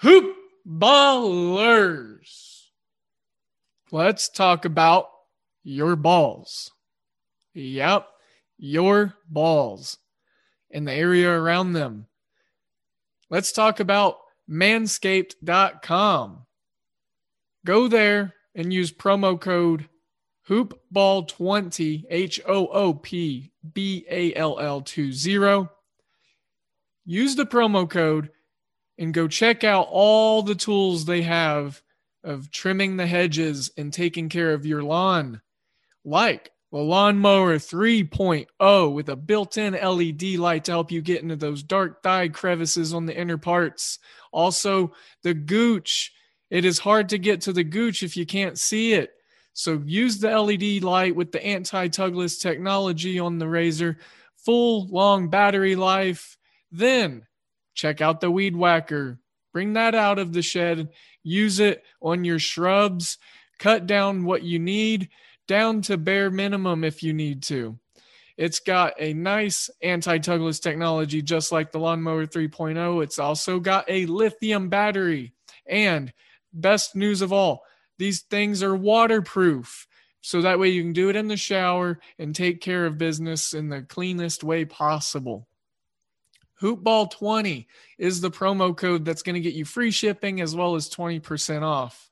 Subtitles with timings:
[0.00, 0.34] Hoop
[0.66, 2.68] ballers.
[3.92, 5.08] Let's talk about
[5.62, 6.70] your balls.
[7.52, 8.06] Yep,
[8.56, 9.98] your balls
[10.70, 12.06] and the area around them.
[13.28, 14.16] Let's talk about
[14.48, 16.46] manscaped.com.
[17.66, 19.86] Go there and use promo code
[20.48, 25.68] hoopball20 H O O P B A L L 20.
[27.04, 28.30] Use the promo code
[29.00, 31.82] and go check out all the tools they have
[32.22, 35.40] of trimming the hedges and taking care of your lawn,
[36.04, 41.62] like the lawnmower 3.0 with a built-in LED light to help you get into those
[41.62, 43.98] dark dye crevices on the inner parts.
[44.32, 46.12] Also, the gooch.
[46.50, 49.10] It is hard to get to the gooch if you can't see it.
[49.52, 53.98] So use the LED light with the anti-tugless technology on the razor,
[54.36, 56.36] full long battery life.
[56.70, 57.26] Then
[57.74, 59.18] check out the weed whacker.
[59.52, 60.90] Bring that out of the shed.
[61.22, 63.18] Use it on your shrubs.
[63.58, 65.08] Cut down what you need
[65.46, 67.78] down to bare minimum if you need to.
[68.36, 73.02] It's got a nice anti-tugless technology, just like the Lawnmower 3.0.
[73.02, 75.34] It's also got a lithium battery.
[75.66, 76.12] And
[76.52, 77.64] best news of all,
[77.98, 79.86] these things are waterproof.
[80.22, 83.52] So that way you can do it in the shower and take care of business
[83.52, 85.48] in the cleanest way possible.
[86.60, 87.66] Hoopball20
[87.98, 91.62] is the promo code that's going to get you free shipping as well as 20%
[91.62, 92.10] off.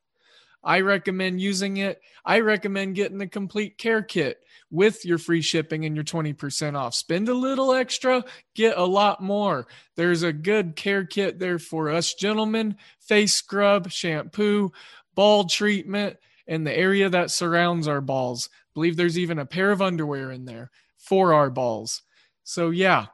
[0.62, 2.00] I recommend using it.
[2.24, 4.38] I recommend getting the complete care kit
[4.70, 6.94] with your free shipping and your 20% off.
[6.94, 9.66] Spend a little extra, get a lot more.
[9.96, 14.72] There's a good care kit there for us gentlemen face scrub, shampoo,
[15.14, 18.50] ball treatment, and the area that surrounds our balls.
[18.52, 22.02] I believe there's even a pair of underwear in there for our balls.
[22.44, 23.06] So, yeah,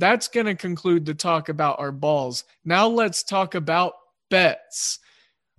[0.00, 2.44] that's going to conclude the talk about our balls.
[2.64, 3.92] Now let's talk about
[4.30, 4.98] bets.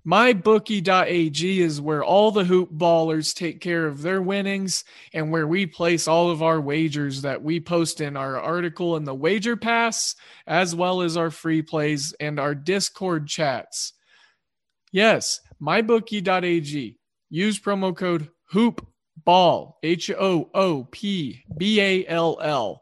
[0.06, 4.84] MyBookie.ag is where all the hoop ballers take care of their winnings
[5.14, 9.04] and where we place all of our wagers that we post in our article in
[9.04, 10.16] the Wager Pass,
[10.48, 13.94] as well as our free plays and our Discord chats.
[14.92, 16.98] Yes, MyBookie.ag.
[17.30, 22.82] Use promo code HOOPBALL, H O O P B A L L.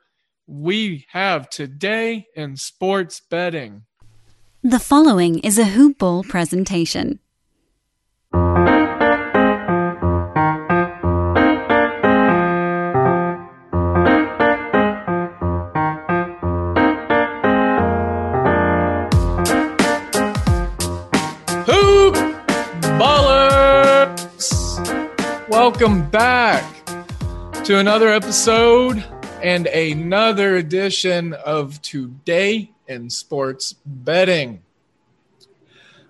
[0.47, 3.83] we have today in sports betting.
[4.63, 7.19] The following is a Hoop Ball presentation.
[21.65, 22.15] Hoop
[22.99, 24.49] Ballers!
[25.49, 26.63] Welcome back
[27.63, 29.03] to another episode
[29.41, 34.61] and another edition of Today in Sports Betting.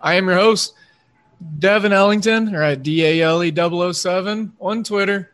[0.02, 0.74] I am your host,
[1.59, 5.31] Devin Ellington, or at DALE 007 on Twitter.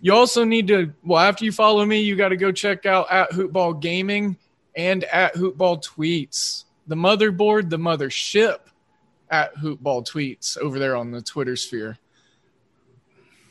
[0.00, 3.10] You also need to, well, after you follow me, you got to go check out
[3.10, 4.38] at Hoopball Gaming
[4.74, 6.64] and at Hoopball Tweets.
[6.86, 8.58] The motherboard, the mothership
[9.30, 11.98] at Hoopball Tweets over there on the Twitter sphere.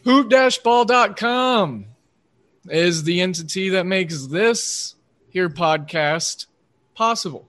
[0.05, 1.85] Hoop-ball.com
[2.67, 4.95] is the entity that makes this
[5.29, 6.47] here podcast
[6.95, 7.47] possible.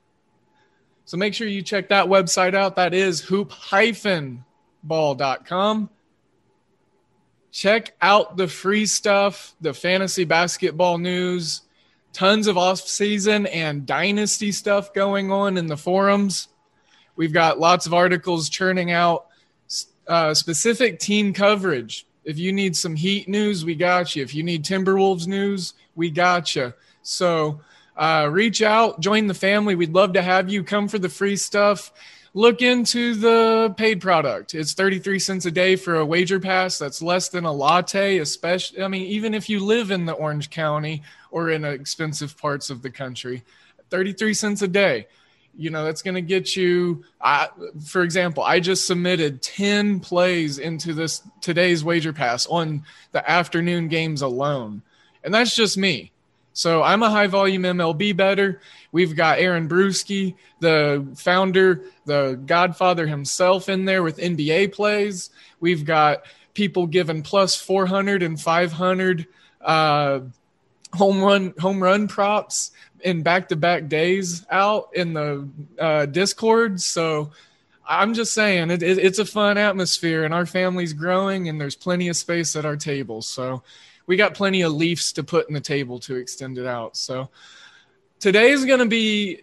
[1.04, 2.76] So make sure you check that website out.
[2.76, 4.40] That is hoop-ball.com.
[7.52, 11.62] Check out the free stuff, the fantasy basketball news,
[12.12, 16.46] tons of off-season and dynasty stuff going on in the forums.
[17.16, 19.26] We've got lots of articles churning out
[20.06, 24.22] uh, specific team coverage If you need some Heat news, we got you.
[24.22, 26.72] If you need Timberwolves news, we got you.
[27.02, 27.60] So
[27.96, 29.74] uh, reach out, join the family.
[29.74, 31.92] We'd love to have you come for the free stuff.
[32.32, 34.54] Look into the paid product.
[34.54, 36.78] It's 33 cents a day for a wager pass.
[36.78, 38.84] That's less than a latte, especially.
[38.84, 42.82] I mean, even if you live in the Orange County or in expensive parts of
[42.82, 43.42] the country,
[43.90, 45.08] 33 cents a day
[45.56, 47.48] you know that's going to get you I,
[47.84, 53.88] for example i just submitted 10 plays into this today's wager pass on the afternoon
[53.88, 54.82] games alone
[55.24, 56.12] and that's just me
[56.52, 58.60] so I'm a high volume MLB bettor.
[58.92, 65.30] We've got Aaron Bruski, the founder, the godfather himself in there with NBA plays.
[65.60, 66.24] We've got
[66.54, 69.26] people given plus 400 and 500
[69.60, 70.20] uh,
[70.92, 75.48] home run home run props in back to back days out in the
[75.78, 76.80] uh, Discord.
[76.80, 77.30] So
[77.86, 81.74] I'm just saying it, it, it's a fun atmosphere, and our family's growing, and there's
[81.74, 83.20] plenty of space at our table.
[83.22, 83.62] So
[84.06, 86.96] we got plenty of leaves to put in the table to extend it out.
[86.96, 87.30] So
[88.18, 89.42] today is going to be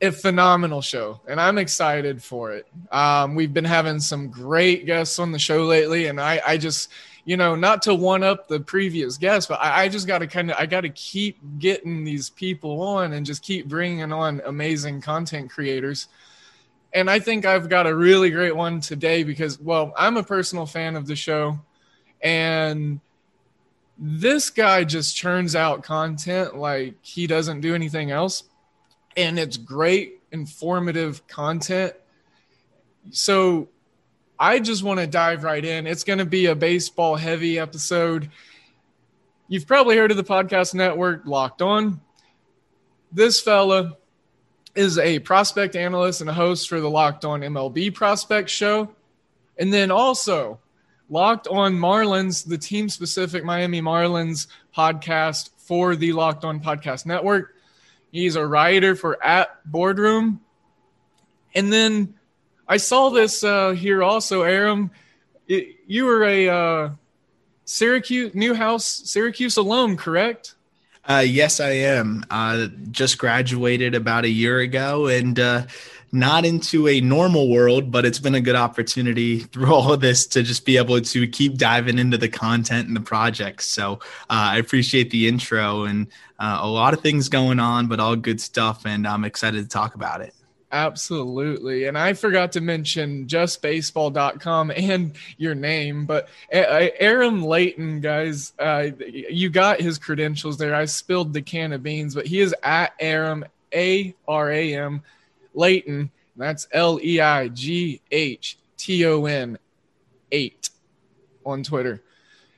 [0.00, 2.66] a phenomenal show, and I'm excited for it.
[2.92, 6.90] Um, we've been having some great guests on the show lately, and I, I just,
[7.24, 10.26] you know, not to one up the previous guests, but I, I just got to
[10.26, 14.42] kind of, I got to keep getting these people on and just keep bringing on
[14.44, 16.08] amazing content creators.
[16.92, 20.66] And I think I've got a really great one today because, well, I'm a personal
[20.66, 21.58] fan of the show,
[22.22, 23.00] and
[23.98, 28.44] this guy just churns out content like he doesn't do anything else.
[29.16, 31.94] And it's great, informative content.
[33.10, 33.68] So
[34.38, 35.86] I just want to dive right in.
[35.86, 38.30] It's going to be a baseball heavy episode.
[39.48, 42.00] You've probably heard of the podcast network Locked On.
[43.12, 43.96] This fella
[44.74, 48.94] is a prospect analyst and a host for the Locked On MLB Prospect Show.
[49.56, 50.58] And then also,
[51.10, 54.46] Locked on Marlins, the team specific Miami Marlins
[54.76, 57.54] podcast for the Locked On Podcast Network.
[58.10, 60.40] He's a writer for At Boardroom.
[61.54, 62.14] And then
[62.66, 64.90] I saw this uh, here also, Aram.
[65.46, 66.90] It, you were a uh,
[67.64, 70.54] Syracuse, Newhouse, Syracuse alum, correct?
[71.06, 72.24] Uh, yes, I am.
[72.30, 75.66] Uh, just graduated about a year ago, and uh,
[76.14, 80.26] not into a normal world, but it's been a good opportunity through all of this
[80.28, 83.66] to just be able to keep diving into the content and the projects.
[83.66, 83.94] So
[84.30, 86.06] uh, I appreciate the intro and
[86.38, 88.86] uh, a lot of things going on, but all good stuff.
[88.86, 90.34] And I'm excited to talk about it.
[90.74, 91.84] Absolutely.
[91.84, 99.50] And I forgot to mention justbaseball.com and your name, but Aram Leighton, guys, uh, you
[99.50, 100.74] got his credentials there.
[100.74, 105.02] I spilled the can of beans, but he is at Aram, A R A M
[105.54, 106.10] Leighton.
[106.34, 109.56] That's L E I G H T O N
[110.32, 110.70] 8
[111.46, 112.02] on Twitter.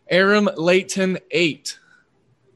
[0.09, 1.79] Aram Leighton 8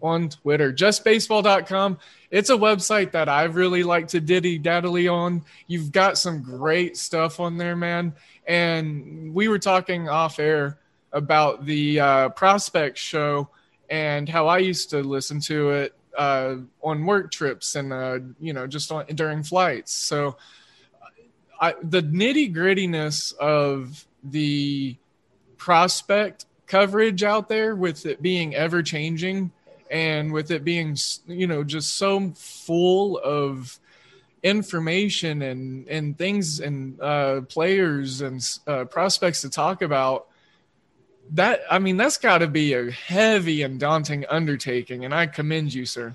[0.01, 0.73] on Twitter.
[0.73, 1.99] JustBaseball.com.
[2.31, 5.45] It's a website that I've really like to diddy daddly on.
[5.67, 8.15] You've got some great stuff on there, man.
[8.47, 10.79] And we were talking off air
[11.13, 13.49] about the uh, prospect show
[13.89, 18.53] and how I used to listen to it uh, on work trips and uh, you
[18.53, 19.93] know just on during flights.
[19.93, 20.37] So
[21.61, 24.97] I, the nitty grittiness of the
[25.57, 29.51] prospect coverage out there, with it being ever changing
[29.91, 33.79] and with it being you know just so full of
[34.43, 40.27] information and and things and uh, players and uh, prospects to talk about
[41.33, 45.73] that I mean, that's got to be a heavy and daunting undertaking, and I commend
[45.73, 46.15] you, sir.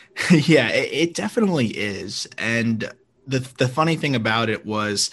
[0.30, 2.28] yeah, it, it definitely is.
[2.38, 2.92] And
[3.26, 5.10] the the funny thing about it was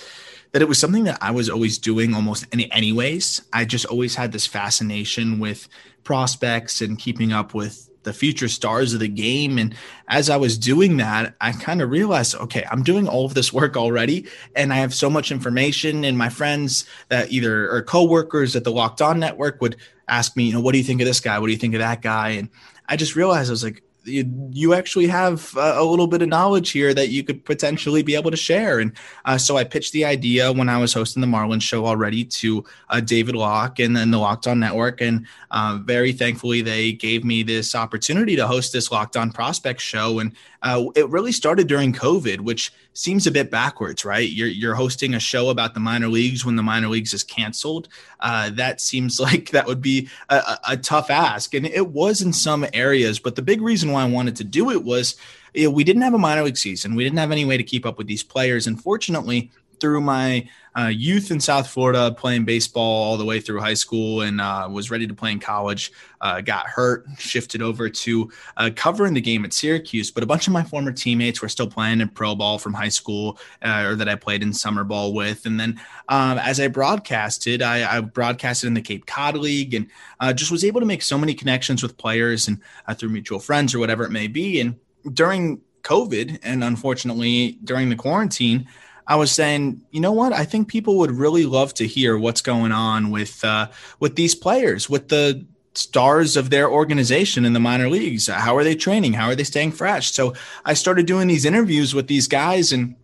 [0.51, 3.43] that it was something that I was always doing almost any anyways.
[3.53, 5.67] I just always had this fascination with
[6.03, 9.57] prospects and keeping up with the future stars of the game.
[9.57, 9.75] And
[10.07, 13.53] as I was doing that, I kind of realized, okay, I'm doing all of this
[13.53, 16.03] work already, and I have so much information.
[16.05, 19.75] And my friends that either are coworkers at the Locked On Network would
[20.07, 21.37] ask me, you know, what do you think of this guy?
[21.37, 22.29] What do you think of that guy?
[22.29, 22.49] And
[22.87, 26.29] I just realized I was like, you, you actually have uh, a little bit of
[26.29, 28.79] knowledge here that you could potentially be able to share.
[28.79, 28.91] And
[29.25, 32.63] uh, so I pitched the idea when I was hosting the Marlins show already to
[32.89, 35.01] uh, David Locke and then the Locked On Network.
[35.01, 39.79] And uh, very thankfully, they gave me this opportunity to host this Locked On Prospect
[39.79, 40.19] show.
[40.19, 44.29] And uh, it really started during COVID, which seems a bit backwards, right?
[44.29, 47.87] You're, you're hosting a show about the minor leagues when the minor leagues is canceled.
[48.19, 51.53] Uh, that seems like that would be a, a tough ask.
[51.53, 53.19] And it was in some areas.
[53.19, 55.15] But the big reason why I wanted to do it was
[55.53, 56.95] you know, we didn't have a minor league season.
[56.95, 58.67] We didn't have any way to keep up with these players.
[58.67, 60.47] And fortunately, through my
[60.79, 64.67] uh, youth in South Florida, playing baseball all the way through high school, and uh,
[64.71, 65.91] was ready to play in college.
[66.21, 70.11] Uh, got hurt, shifted over to uh, covering the game at Syracuse.
[70.11, 72.89] But a bunch of my former teammates were still playing in pro ball from high
[72.89, 75.45] school, uh, or that I played in summer ball with.
[75.45, 79.87] And then um, as I broadcasted, I, I, broadcasted in the Cape Cod League, and
[80.19, 82.59] uh, just was able to make so many connections with players and
[82.97, 84.59] through mutual friends or whatever it may be.
[84.59, 84.75] And
[85.13, 88.67] during COVID, and unfortunately during the quarantine.
[89.09, 90.33] I was saying, you know what?
[90.33, 93.67] I think people would really love to hear what's going on with uh,
[93.99, 98.27] with these players, with the stars of their organization in the minor leagues.
[98.27, 99.13] How are they training?
[99.13, 100.11] How are they staying fresh?
[100.11, 102.95] So I started doing these interviews with these guys and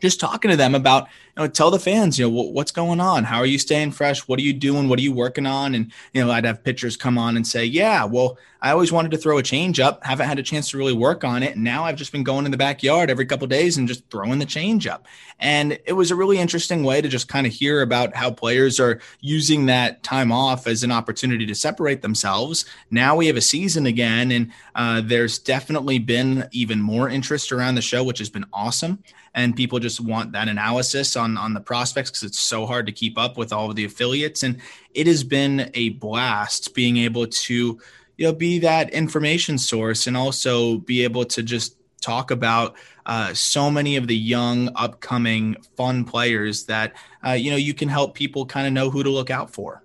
[0.00, 3.24] just talking to them about know tell the fans you know what's going on?
[3.24, 4.26] How are you staying fresh?
[4.28, 4.88] What are you doing?
[4.88, 5.74] What are you working on?
[5.74, 9.10] And you know i'd have pitchers come on and say yeah well i always wanted
[9.10, 10.04] to throw a change up.
[10.04, 11.56] Haven't had a chance to really work on it.
[11.56, 14.46] Now i've just been going in the backyard every couple days and just throwing the
[14.46, 15.06] change up.
[15.38, 18.80] And it was a really interesting way to just kind of hear about how players
[18.80, 22.64] are using that time off as an opportunity to separate themselves.
[22.90, 27.74] Now we have a season again and uh, there's definitely been even more interest around
[27.74, 29.02] the show which has been awesome.
[29.34, 32.92] And people just want that analysis on on the prospects because it's so hard to
[32.92, 34.42] keep up with all of the affiliates.
[34.42, 34.60] And
[34.92, 37.80] it has been a blast being able to
[38.16, 43.32] you know be that information source and also be able to just talk about uh,
[43.34, 46.94] so many of the young upcoming fun players that
[47.26, 49.82] uh, you know you can help people kind of know who to look out for.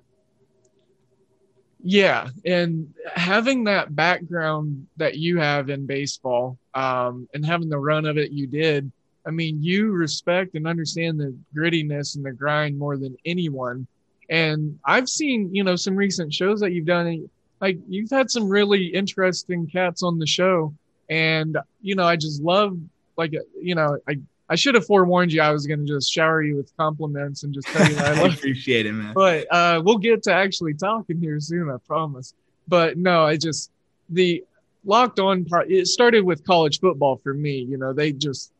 [1.83, 8.05] Yeah and having that background that you have in baseball um, and having the run
[8.05, 8.91] of it you did
[9.25, 13.87] I mean, you respect and understand the grittiness and the grind more than anyone.
[14.29, 17.29] And I've seen, you know, some recent shows that you've done.
[17.59, 20.73] Like you've had some really interesting cats on the show,
[21.09, 22.77] and you know, I just love,
[23.17, 24.17] like, you know, I
[24.51, 25.41] I should have forewarned you.
[25.41, 28.21] I was going to just shower you with compliments and just tell you that I,
[28.23, 29.13] love appreciate it, man.
[29.13, 32.33] But uh, we'll get to actually talking here soon, I promise.
[32.67, 33.71] But no, I just
[34.09, 34.43] the
[34.83, 35.71] locked on part.
[35.71, 37.59] It started with college football for me.
[37.59, 38.50] You know, they just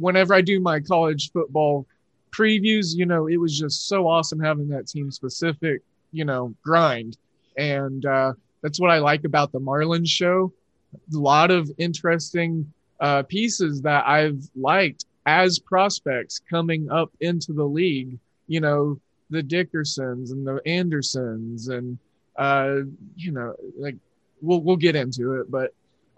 [0.00, 1.86] whenever I do my college football
[2.32, 7.16] previews, you know, it was just so awesome having that team specific, you know, grind.
[7.56, 10.52] And uh, that's what I like about the Marlins show.
[10.94, 17.64] A lot of interesting uh, pieces that I've liked as prospects coming up into the
[17.64, 18.18] league.
[18.48, 21.98] You know, the Dickersons and the Andersons, and
[22.36, 22.80] uh,
[23.16, 23.96] you know, like
[24.40, 25.72] we'll we'll get into it, but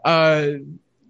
[0.05, 0.53] uh,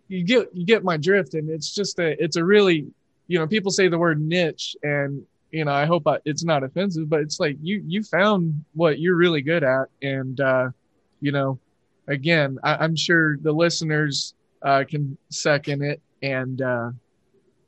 [0.08, 2.86] you get you get my drift and it's just a it's a really
[3.28, 6.62] you know people say the word niche and you know i hope I, it's not
[6.62, 10.70] offensive but it's like you you found what you're really good at and uh
[11.20, 11.58] you know
[12.08, 16.90] again I, am sure the listeners uh can second it and uh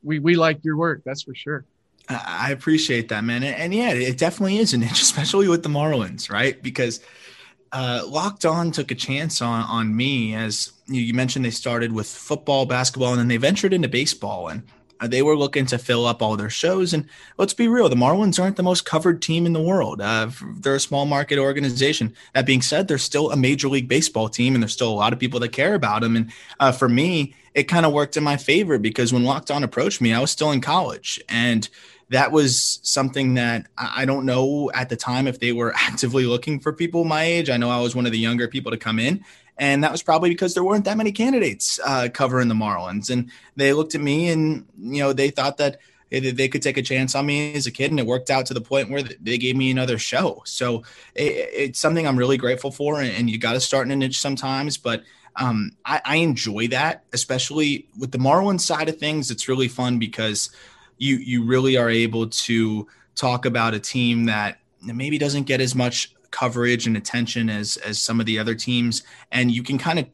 [0.03, 1.65] we we like your work that's for sure.
[2.07, 5.71] I appreciate that man and, and yeah it definitely is a niche especially with the
[5.71, 6.63] marlins right?
[6.63, 7.01] Because
[7.75, 11.45] uh, Locked On took a chance on on me as you, mentioned.
[11.45, 14.63] They started with football, basketball, and then they ventured into baseball, and
[15.01, 16.95] uh, they were looking to fill up all their shows.
[16.95, 20.01] And let's be real, the Marlins aren't the most covered team in the world.
[20.01, 22.15] Uh, they're a small market organization.
[22.33, 25.13] That being said, they're still a major league baseball team, and there's still a lot
[25.13, 26.15] of people that care about them.
[26.15, 29.65] And uh, for me, it kind of worked in my favor because when Locked On
[29.65, 31.69] approached me, I was still in college, and
[32.11, 36.61] that was something that I don't know at the time if they were actively looking
[36.61, 37.51] for people my age.
[37.51, 39.25] I know I was one of the younger people to come in.
[39.57, 43.09] And that was probably because there weren't that many candidates uh, covering the Marlins.
[43.09, 45.79] And they looked at me and, you know, they thought that
[46.11, 47.93] they could take a chance on me as a kid.
[47.93, 50.43] And it worked out to the point where they gave me another show.
[50.45, 50.83] So
[51.15, 53.01] it, it's something I'm really grateful for.
[53.01, 54.77] And you got to start in a niche sometimes.
[54.77, 55.05] But
[55.37, 59.31] um, I, I enjoy that, especially with the Marlins side of things.
[59.31, 60.51] It's really fun because–
[60.99, 65.75] you you really are able to talk about a team that maybe doesn't get as
[65.75, 69.03] much coverage and attention as as some of the other teams.
[69.31, 70.07] And you can kind of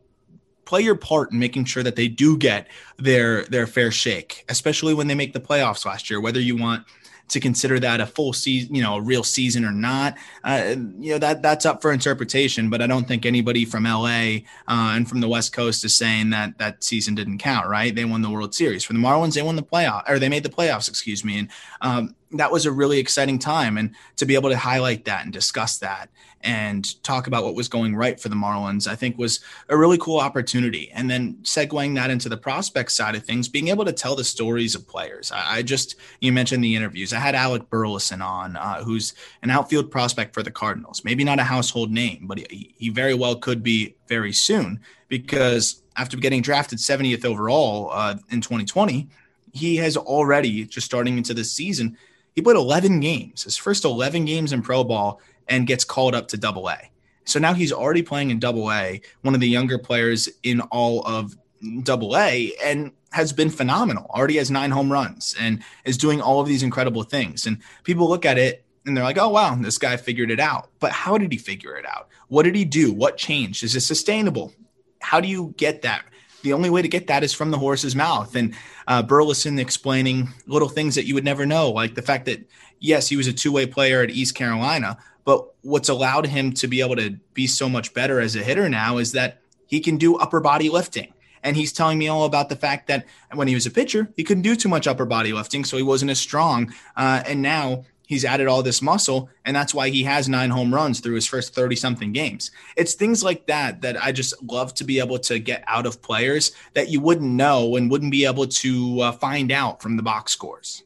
[0.64, 4.94] play your part in making sure that they do get their their fair shake especially
[4.94, 6.84] when they make the playoffs last year whether you want
[7.30, 11.12] to consider that a full season, you know, a real season or not, uh, you
[11.12, 12.70] know, that that's up for interpretation.
[12.70, 16.30] But I don't think anybody from LA uh, and from the West Coast is saying
[16.30, 17.68] that that season didn't count.
[17.68, 17.94] Right?
[17.94, 18.84] They won the World Series.
[18.84, 20.88] For the Marlins, they won the playoff or they made the playoffs.
[20.88, 21.38] Excuse me.
[21.38, 21.48] And
[21.80, 23.76] um, that was a really exciting time.
[23.76, 26.10] And to be able to highlight that and discuss that
[26.42, 29.98] and talk about what was going right for the Marlins, I think was a really
[29.98, 30.90] cool opportunity.
[30.92, 34.24] And then segueing that into the prospect side of things, being able to tell the
[34.24, 35.32] stories of players.
[35.32, 37.12] I, I just, you mentioned the interviews.
[37.12, 41.04] I had Alec Burleson on, uh, who's an outfield prospect for the Cardinals.
[41.04, 45.82] Maybe not a household name, but he, he very well could be very soon because
[45.96, 49.08] after getting drafted 70th overall uh, in 2020,
[49.52, 51.98] he has already just starting into this season.
[52.34, 56.28] He played 11 games, his first 11 games in pro ball, and gets called up
[56.28, 56.78] to double A.
[57.24, 61.06] So now he's already playing in double A, one of the younger players in all
[61.06, 61.36] of
[61.82, 64.06] double A, and has been phenomenal.
[64.10, 67.46] Already has nine home runs and is doing all of these incredible things.
[67.46, 70.70] And people look at it and they're like, oh, wow, this guy figured it out.
[70.78, 72.08] But how did he figure it out?
[72.28, 72.92] What did he do?
[72.92, 73.62] What changed?
[73.64, 74.52] Is it sustainable?
[75.00, 76.04] How do you get that?
[76.42, 78.34] The only way to get that is from the horse's mouth.
[78.34, 78.54] And
[78.86, 83.08] uh, Burleson explaining little things that you would never know, like the fact that, yes,
[83.08, 86.80] he was a two way player at East Carolina, but what's allowed him to be
[86.80, 90.16] able to be so much better as a hitter now is that he can do
[90.16, 91.12] upper body lifting.
[91.42, 94.24] And he's telling me all about the fact that when he was a pitcher, he
[94.24, 96.72] couldn't do too much upper body lifting, so he wasn't as strong.
[96.96, 100.74] Uh, and now he's added all this muscle, and that's why he has nine home
[100.74, 102.50] runs through his first 30 something games.
[102.76, 106.02] It's things like that that I just love to be able to get out of
[106.02, 110.02] players that you wouldn't know and wouldn't be able to uh, find out from the
[110.02, 110.82] box scores.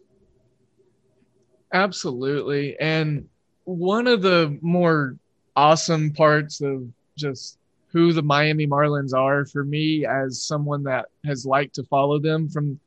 [1.73, 2.78] Absolutely.
[2.78, 3.26] And
[3.64, 5.16] one of the more
[5.57, 11.47] awesome parts of just who the Miami Marlins are for me as someone that has
[11.47, 12.78] liked to follow them from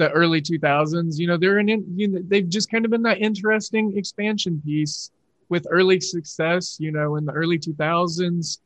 [0.00, 1.18] the early 2000s.
[1.18, 5.10] You know, they're an you know, they've just kind of been that interesting expansion piece
[5.50, 6.78] with early success.
[6.80, 8.58] You know, in the early 2000s,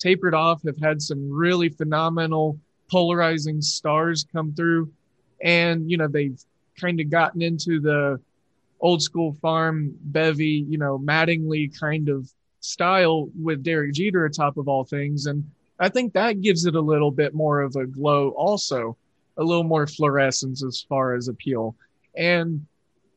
[0.00, 2.58] tapered off, have had some really phenomenal
[2.90, 4.90] polarizing stars come through,
[5.40, 6.42] and you know they've
[6.78, 8.20] kind of gotten into the
[8.80, 12.28] old school farm bevy, you know, Mattingly kind of
[12.60, 15.26] style with Derek Jeter atop of all things.
[15.26, 15.44] And
[15.78, 18.96] I think that gives it a little bit more of a glow, also,
[19.40, 21.74] a little more fluorescence as far as appeal.
[22.16, 22.66] And,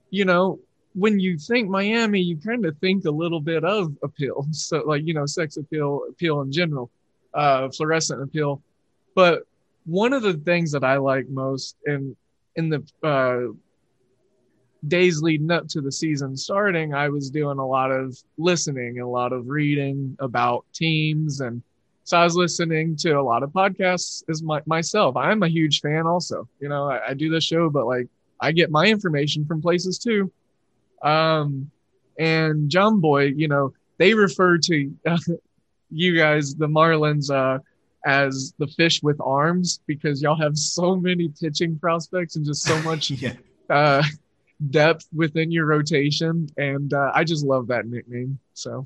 [0.09, 0.59] you know,
[0.93, 4.47] when you think Miami, you kind of think a little bit of appeal.
[4.53, 6.89] So, like, you know, sex appeal, appeal in general,
[7.33, 8.61] uh, fluorescent appeal.
[9.15, 9.43] But
[9.85, 12.15] one of the things that I like most in
[12.55, 13.53] in the uh,
[14.87, 19.09] days leading up to the season starting, I was doing a lot of listening, a
[19.09, 21.41] lot of reading about teams.
[21.41, 21.63] And
[22.03, 25.15] so I was listening to a lot of podcasts as my, myself.
[25.15, 26.47] I'm a huge fan also.
[26.59, 28.07] You know, I, I do this show, but like
[28.39, 30.31] I get my information from places too.
[31.01, 31.71] Um,
[32.19, 35.17] and Boy, you know, they refer to uh,
[35.89, 37.59] you guys, the Marlins, uh,
[38.05, 42.81] as the fish with arms because y'all have so many pitching prospects and just so
[42.83, 43.33] much yeah.
[43.69, 44.03] uh,
[44.69, 48.39] depth within your rotation, and uh, I just love that nickname.
[48.53, 48.85] So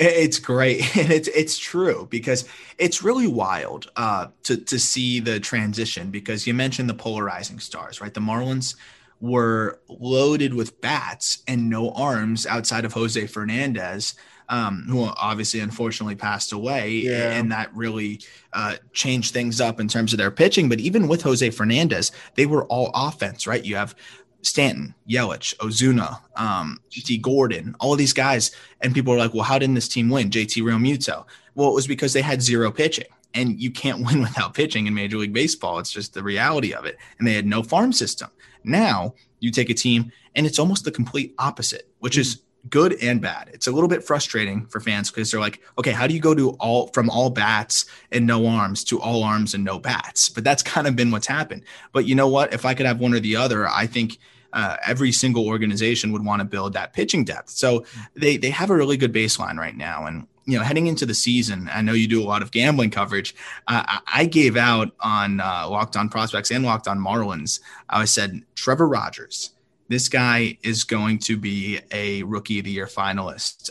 [0.00, 2.46] it's great and it's it's true because
[2.78, 8.00] it's really wild uh, to to see the transition because you mentioned the polarizing stars,
[8.00, 8.14] right?
[8.14, 8.74] The Marlins
[9.20, 14.14] were loaded with bats and no arms outside of Jose Fernandez.
[14.48, 17.38] Um, who obviously unfortunately passed away, yeah.
[17.38, 18.20] and that really
[18.52, 20.68] uh, changed things up in terms of their pitching.
[20.68, 23.64] But even with Jose Fernandez, they were all offense, right?
[23.64, 23.94] You have
[24.42, 28.50] Stanton, Yelich, Ozuna, um, Dee Gordon, all these guys.
[28.80, 30.30] And people are like, well, how didn't this team win?
[30.30, 31.26] JT Realmuto.
[31.54, 33.06] Well, it was because they had zero pitching.
[33.34, 35.78] And you can't win without pitching in Major League Baseball.
[35.78, 36.96] It's just the reality of it.
[37.18, 38.30] And they had no farm system.
[38.64, 42.20] Now you take a team and it's almost the complete opposite, which mm-hmm.
[42.20, 43.50] is good and bad.
[43.52, 46.34] It's a little bit frustrating for fans because they're like, okay, how do you go
[46.34, 50.28] to all from all bats and no arms to all arms and no bats?
[50.28, 51.62] But that's kind of been what's happened.
[51.92, 52.52] But you know what?
[52.52, 54.18] If I could have one or the other, I think
[54.52, 57.50] uh, every single organization would want to build that pitching depth.
[57.50, 61.06] So they they have a really good baseline right now, and you know, heading into
[61.06, 63.34] the season, I know you do a lot of gambling coverage.
[63.68, 67.60] Uh, I gave out on uh, Locked On Prospects and Locked On Marlins.
[67.88, 69.52] I said Trevor Rogers
[69.90, 73.70] this guy is going to be a rookie of the year finalist.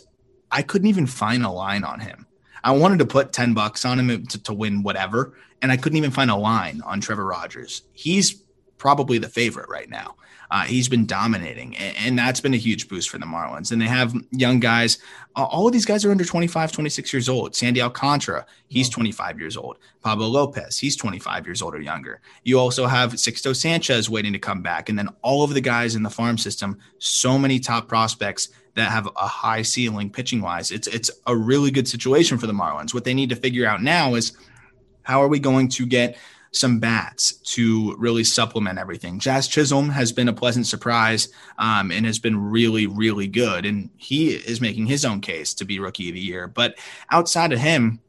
[0.52, 2.28] I couldn't even find a line on him.
[2.62, 5.98] I wanted to put 10 bucks on him to, to win whatever, and I couldn't
[5.98, 7.84] even find a line on Trevor Rogers.
[7.94, 8.44] He's
[8.78, 10.18] probably the favorite right now.
[10.52, 13.72] Uh, he's been dominating, and, and, that's been a huge boost for the Marlins.
[13.72, 14.98] And they have young guys.
[15.36, 17.56] Uh, all of these guys are under 25, 26 years old.
[17.56, 19.78] Sandy Alcantara, he's 25 years old.
[20.02, 22.22] Pablo Lopez, he's 25 years old or younger.
[22.44, 24.90] You also have Sixto Sanchez waiting to come back.
[24.90, 28.92] And then all of the guys in the farm system, so many top prospects that
[28.92, 30.72] have a high ceiling pitching wise.
[30.72, 32.94] It's it's a really good situation for the Marlins.
[32.94, 34.38] What they need to figure out now is
[35.04, 36.18] how are we going to get
[36.52, 39.20] some bats to really supplement everything.
[39.20, 43.66] Jazz Chisholm has been a pleasant surprise um, and has been really, really good.
[43.66, 46.48] And he is making his own case to be rookie of the year.
[46.48, 46.78] But
[47.12, 48.00] outside of him,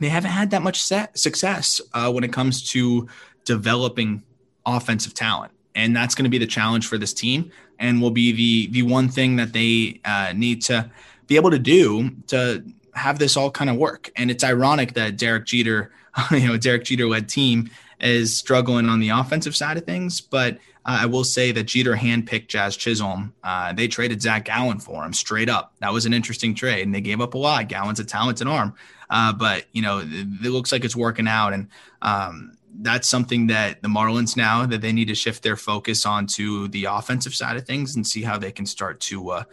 [0.00, 3.08] they haven't had that much success uh, when it comes to
[3.44, 4.22] developing
[4.66, 5.52] offensive talent.
[5.74, 8.82] And that's going to be the challenge for this team and will be the the
[8.82, 10.90] one thing that they uh, need to
[11.26, 14.10] be able to do to have this all kind of work.
[14.16, 15.90] And it's ironic that Derek Jeter,
[16.30, 20.58] you know, Derek Jeter led team is struggling on the offensive side of things, but
[20.86, 23.32] uh, I will say that Jeter handpicked Jazz Chisholm.
[23.42, 25.72] Uh, they traded Zach Gallen for him straight up.
[25.80, 27.68] That was an interesting trade, and they gave up a lot.
[27.68, 28.74] Gallen's a talented arm,
[29.08, 31.68] uh, but you know it, it, looks like it's working out, and
[32.02, 36.68] um, that's something that the Marlins now that they need to shift their focus onto
[36.68, 39.44] the offensive side of things and see how they can start to uh,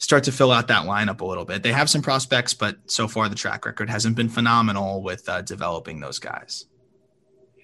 [0.00, 1.62] start to fill out that lineup a little bit.
[1.62, 5.42] They have some prospects, but so far the track record hasn't been phenomenal with uh,
[5.42, 6.66] developing those guys.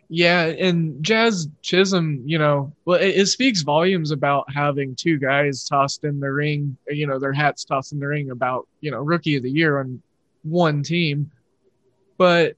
[0.09, 5.65] Yeah, and Jazz Chisholm, you know, well, it, it, speaks volumes about having two guys
[5.65, 9.01] tossed in the ring, you know, their hats tossed in the ring about, you know,
[9.01, 10.01] rookie of the year on
[10.45, 11.33] one team.
[12.19, 12.55] But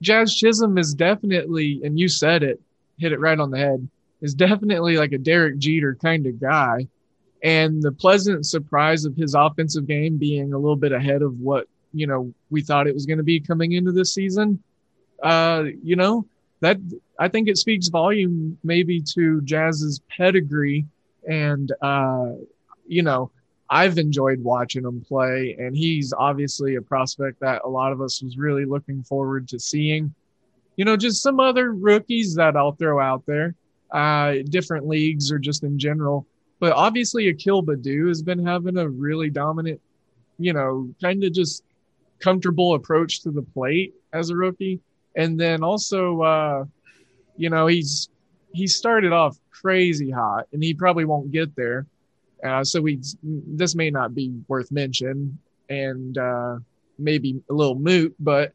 [0.00, 2.58] Jazz Chisholm is definitely, and you said it,
[2.98, 3.86] hit it right on the head,
[4.22, 6.88] is definitely like a Derek Jeter kind of guy.
[7.42, 11.66] And the pleasant surprise of his offensive game being a little bit ahead of what,
[11.92, 14.62] you know, we thought it was going to be coming into this season,
[15.22, 16.26] uh, you know,
[16.60, 16.78] that
[17.18, 20.86] I think it speaks volume maybe to Jazz's pedigree
[21.26, 22.32] and, uh,
[22.86, 23.30] you know,
[23.70, 28.20] I've enjoyed watching him play, and he's obviously a prospect that a lot of us
[28.20, 30.12] was really looking forward to seeing.
[30.74, 33.54] You know, just some other rookies that I'll throw out there,
[33.92, 36.26] uh, different leagues or just in general.
[36.60, 39.80] But obviously, Akil Baddoo has been having a really dominant,
[40.38, 41.64] you know, kind of just
[42.20, 44.80] comfortable approach to the plate as a rookie.
[45.16, 46.64] And then also, uh,
[47.36, 48.08] you know, he's
[48.52, 51.86] he started off crazy hot, and he probably won't get there
[52.44, 56.56] uh, so we this may not be worth mention and uh,
[56.98, 58.52] maybe a little moot, but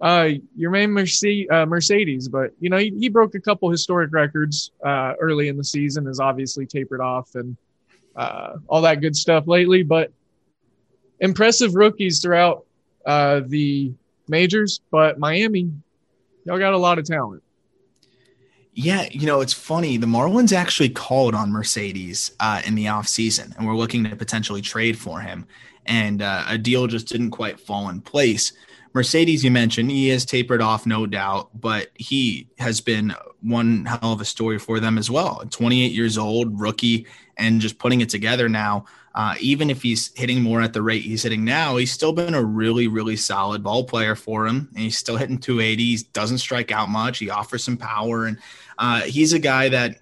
[0.00, 4.72] uh, Yermin Mercedes, uh, Mercedes, but you know he, he, broke a couple historic records
[4.84, 7.56] uh, early in the season, has obviously tapered off and
[8.16, 9.82] uh, all that good stuff lately.
[9.82, 10.12] But
[11.20, 12.66] impressive rookies throughout
[13.06, 13.92] uh, the
[14.28, 15.70] majors, but Miami,
[16.44, 17.42] y'all got a lot of talent.
[18.76, 19.96] Yeah, you know, it's funny.
[19.98, 24.60] The Marlins actually called on Mercedes uh, in the offseason, and we're looking to potentially
[24.60, 25.46] trade for him.
[25.86, 28.52] And uh, a deal just didn't quite fall in place.
[28.94, 34.12] Mercedes, you mentioned, he has tapered off, no doubt, but he has been one hell
[34.12, 35.42] of a story for them as well.
[35.50, 38.84] 28 years old, rookie, and just putting it together now.
[39.12, 42.34] Uh, even if he's hitting more at the rate he's hitting now, he's still been
[42.34, 44.68] a really, really solid ball player for him.
[44.70, 45.84] And he's still hitting 280.
[45.84, 47.18] He doesn't strike out much.
[47.18, 48.38] He offers some power, and
[48.78, 49.98] uh, he's a guy that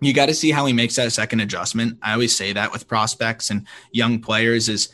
[0.00, 1.98] you got to see how he makes that second adjustment.
[2.00, 4.90] I always say that with prospects and young players is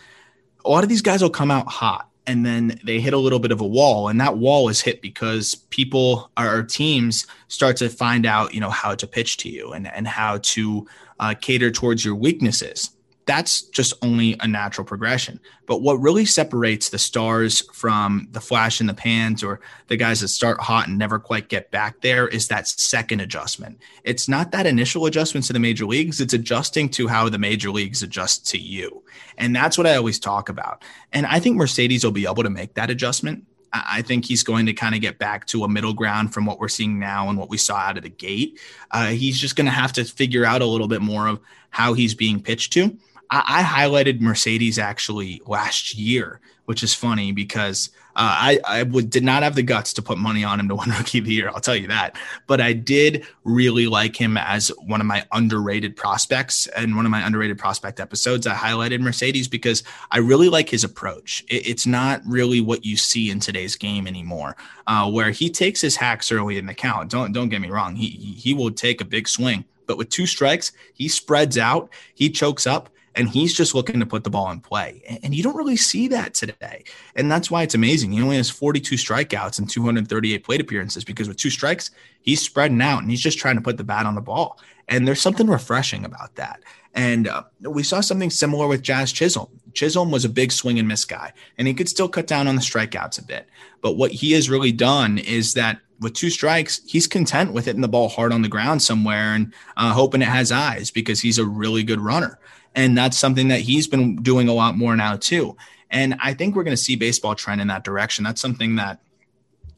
[0.65, 3.41] a lot of these guys will come out hot and then they hit a little
[3.41, 7.89] bit of a wall and that wall is hit because people our teams start to
[7.89, 10.87] find out you know how to pitch to you and, and how to
[11.19, 12.91] uh, cater towards your weaknesses
[13.31, 15.39] that's just only a natural progression.
[15.67, 20.21] But what really separates the stars from the flash in the pans or the guys
[20.21, 23.79] that start hot and never quite get back there is that second adjustment.
[24.03, 27.71] It's not that initial adjustment to the major leagues, it's adjusting to how the major
[27.71, 29.05] leagues adjust to you.
[29.39, 30.83] And that's what I always talk about.
[31.13, 33.45] And I think Mercedes will be able to make that adjustment.
[33.73, 36.59] I think he's going to kind of get back to a middle ground from what
[36.59, 38.59] we're seeing now and what we saw out of the gate.
[38.91, 41.39] Uh, he's just going to have to figure out a little bit more of
[41.71, 42.99] how he's being pitched to.
[43.31, 49.09] I, I highlighted Mercedes actually last year, which is funny because uh, I, I would,
[49.09, 51.33] did not have the guts to put money on him to win Rookie of the
[51.33, 51.49] Year.
[51.49, 52.17] I'll tell you that.
[52.47, 56.67] But I did really like him as one of my underrated prospects.
[56.69, 60.85] And one of my underrated prospect episodes, I highlighted Mercedes because I really like his
[60.85, 61.45] approach.
[61.49, 65.81] It, it's not really what you see in today's game anymore, uh, where he takes
[65.81, 67.11] his hacks early in the count.
[67.11, 67.95] Don't don't get me wrong.
[67.95, 72.29] He he will take a big swing, but with two strikes, he spreads out, he
[72.31, 75.03] chokes up, and he's just looking to put the ball in play.
[75.23, 76.85] And you don't really see that today.
[77.17, 78.13] And that's why it's amazing.
[78.13, 82.81] He only has 42 strikeouts and 238 plate appearances because with two strikes, he's spreading
[82.81, 84.59] out and he's just trying to put the bat on the ball.
[84.89, 86.61] And there's something refreshing about that.
[86.95, 89.49] And uh, we saw something similar with Jazz Chisholm.
[89.75, 92.57] Chisholm was a big swing and miss guy, and he could still cut down on
[92.57, 93.49] the strikeouts a bit.
[93.81, 97.83] But what he has really done is that with two strikes, he's content with hitting
[97.83, 101.39] the ball hard on the ground somewhere and uh, hoping it has eyes because he's
[101.39, 102.39] a really good runner.
[102.75, 105.57] And that's something that he's been doing a lot more now, too.
[105.91, 108.25] And I think we're going to see baseball trend in that direction.
[108.25, 109.01] That's something that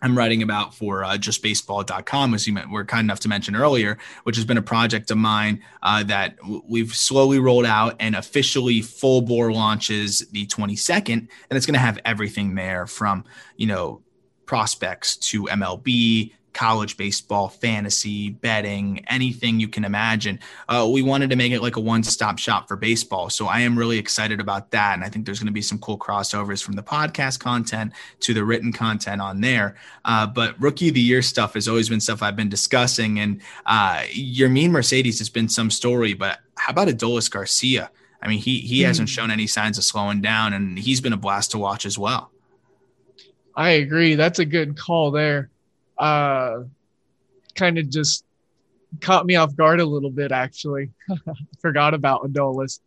[0.02, 4.34] I'm writing about for uh, justbaseball.com, as you were kind enough to mention earlier, which
[4.34, 6.36] has been a project of mine uh, that
[6.68, 11.08] we've slowly rolled out and officially full bore launches the 22nd.
[11.08, 13.24] And it's going to have everything there from,
[13.56, 14.02] you know,
[14.44, 20.38] prospects to MLB, college baseball, fantasy, betting, anything you can imagine.
[20.68, 23.30] Uh, we wanted to make it like a one stop shop for baseball.
[23.30, 24.94] So I am really excited about that.
[24.94, 28.34] And I think there's going to be some cool crossovers from the podcast content to
[28.34, 29.76] the written content on there.
[30.04, 33.18] Uh, but rookie of the year stuff has always been stuff I've been discussing.
[33.18, 37.90] And uh, Yermin Mercedes has been some story, but how about Adolis Garcia?
[38.22, 41.16] I mean, he he hasn't shown any signs of slowing down, and he's been a
[41.16, 42.30] blast to watch as well.
[43.56, 44.14] I agree.
[44.14, 45.50] That's a good call there
[46.02, 46.64] uh,
[47.54, 48.24] kind of just
[49.00, 50.90] caught me off guard a little bit, actually.
[51.60, 52.80] Forgot about Adolis.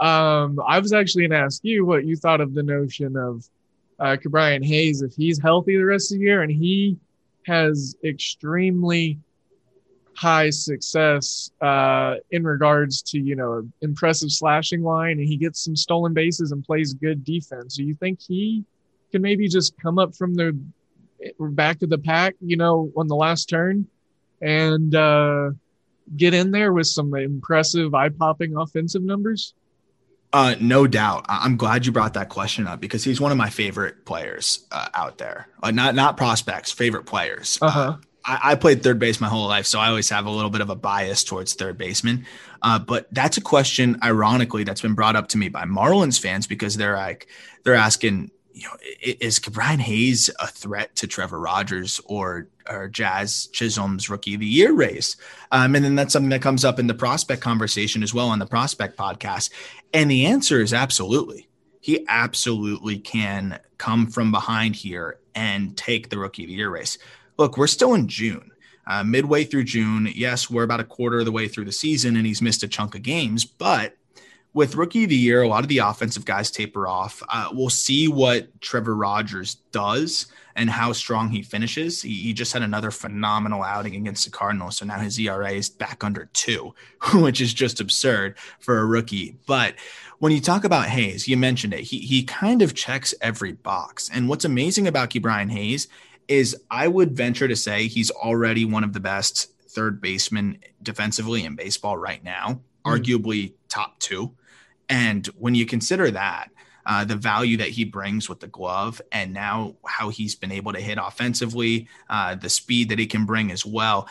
[0.00, 3.46] Um, I was actually going to ask you what you thought of the notion of
[4.00, 6.96] uh, Ke'Bryan Hayes if he's healthy the rest of the year, and he
[7.46, 9.18] has extremely
[10.14, 15.76] high success uh, in regards to you know impressive slashing line, and he gets some
[15.76, 17.76] stolen bases and plays good defense.
[17.76, 18.64] Do you think he
[19.12, 20.58] can maybe just come up from the
[21.38, 23.86] back of the pack, you know, on the last turn
[24.40, 25.50] and uh,
[26.16, 29.54] get in there with some impressive eye popping offensive numbers?
[30.32, 31.26] Uh, no doubt.
[31.28, 34.88] I'm glad you brought that question up because he's one of my favorite players uh,
[34.94, 35.48] out there.
[35.62, 37.58] Uh, not not prospects, favorite players.
[37.60, 37.96] Uh, uh-huh.
[38.24, 40.60] I, I, played third base my whole life, so I always have a little bit
[40.60, 42.24] of a bias towards third baseman.
[42.62, 46.46] Uh, but that's a question, ironically, that's been brought up to me by Marlins fans
[46.46, 47.26] because they're like,
[47.64, 53.48] they're asking, you know, is Brian Hayes a threat to Trevor Rogers or or Jazz
[53.48, 55.16] Chisholm's Rookie of the Year race?
[55.50, 58.38] Um, and then that's something that comes up in the prospect conversation as well on
[58.38, 59.50] the prospect podcast.
[59.92, 61.48] And the answer is absolutely.
[61.80, 66.98] He absolutely can come from behind here and take the Rookie of the Year race.
[67.38, 68.50] Look, we're still in June.
[68.86, 72.16] Uh, midway through June, yes, we're about a quarter of the way through the season,
[72.16, 73.96] and he's missed a chunk of games, but
[74.54, 77.22] with rookie of the year, a lot of the offensive guys taper off.
[77.28, 82.02] Uh, we'll see what Trevor Rogers does and how strong he finishes.
[82.02, 84.76] He, he, just had another phenomenal outing against the Cardinals.
[84.76, 86.74] So now his ERA is back under two,
[87.14, 89.36] which is just absurd for a rookie.
[89.46, 89.74] But
[90.18, 91.80] when you talk about Hayes, you mentioned it.
[91.80, 94.10] He, he kind of checks every box.
[94.12, 95.88] And what's amazing about Ke'Bryan Hayes
[96.28, 101.44] is I would venture to say he's already one of the best third basemen defensively
[101.44, 102.92] in baseball right now, mm.
[102.92, 104.34] arguably top two.
[104.92, 106.50] And when you consider that,
[106.84, 110.74] uh, the value that he brings with the glove, and now how he's been able
[110.74, 114.06] to hit offensively, uh, the speed that he can bring as well,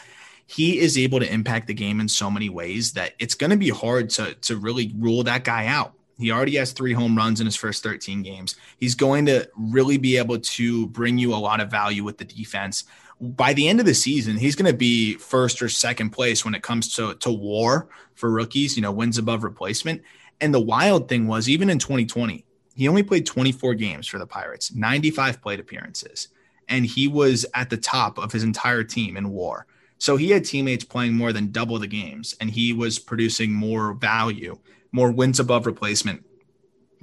[0.48, 3.58] he is able to impact the game in so many ways that it's going to
[3.58, 5.94] be hard to to really rule that guy out.
[6.17, 8.56] He already has three home runs in his first 13 games.
[8.80, 12.26] He's going to really be able to bring you a lot of value with the
[12.26, 12.86] defense.
[13.20, 16.56] By the end of the season, he's going to be first or second place when
[16.56, 20.02] it comes to, to war for rookies, you know, wins above replacement.
[20.41, 24.25] And the wild thing was, even in 2020, he only played 24 games for the
[24.25, 26.30] Pirates, 95 plate appearances,
[26.67, 29.67] and he was at the top of his entire team in war.
[29.99, 33.93] So he had teammates playing more than double the games, and he was producing more
[33.93, 34.58] value,
[34.91, 36.25] more wins above replacement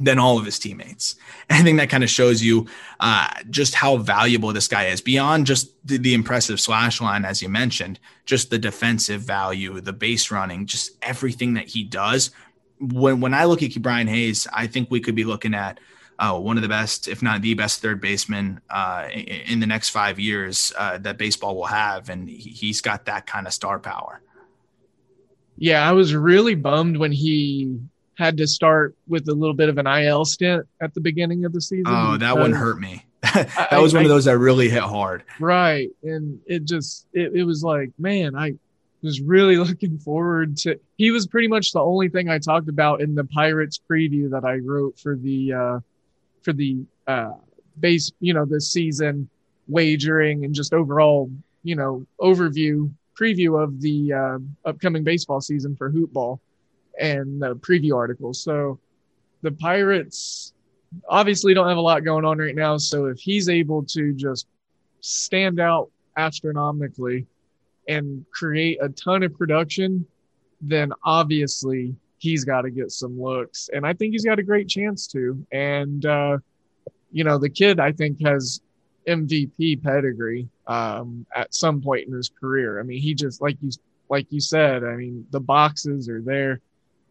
[0.00, 1.16] than all of his teammates.
[1.50, 2.66] I think that kind of shows you
[3.00, 7.42] uh, just how valuable this guy is beyond just the, the, impressive slash line, as
[7.42, 12.30] you mentioned, just the defensive value, the base running, just everything that he does
[12.80, 15.78] when when I look at Brian Hayes, I think we could be looking at
[16.18, 19.66] uh, one of the best, if not the best, third baseman uh, in, in, the
[19.66, 23.52] next five years uh, that baseball will have, and he, has got that kind of
[23.52, 24.20] star power.
[25.56, 27.78] Yeah, I was really bummed when he
[28.16, 31.52] had to start with a little bit of an IL stint at the beginning of
[31.52, 31.86] the season.
[31.86, 33.04] Oh, that one hurt me.
[33.34, 35.22] that was I, one of those that really hit hard.
[35.38, 38.54] Right, and it just it, it was like, man, I
[39.02, 40.78] was really looking forward to.
[40.96, 44.44] He was pretty much the only thing I talked about in the Pirates preview that
[44.44, 45.80] I wrote for the uh,
[46.42, 47.32] for the uh,
[47.78, 49.28] base, you know, the season
[49.66, 51.30] wagering and just overall,
[51.62, 56.38] you know, overview preview of the uh, upcoming baseball season for hoopball.
[57.00, 58.42] and the preview articles.
[58.42, 58.78] So
[59.42, 60.52] the Pirates
[61.08, 62.76] obviously don't have a lot going on right now.
[62.76, 64.46] So if he's able to just
[65.00, 67.26] stand out astronomically
[67.88, 70.06] and create a ton of production,
[70.60, 73.70] then obviously he's got to get some looks.
[73.72, 75.44] And I think he's got a great chance to.
[75.50, 76.38] And, uh,
[77.10, 78.60] you know, the kid I think has
[79.08, 82.78] MVP pedigree um, at some point in his career.
[82.78, 83.70] I mean, he just like you
[84.10, 84.84] like you said.
[84.84, 86.60] I mean, the boxes are there.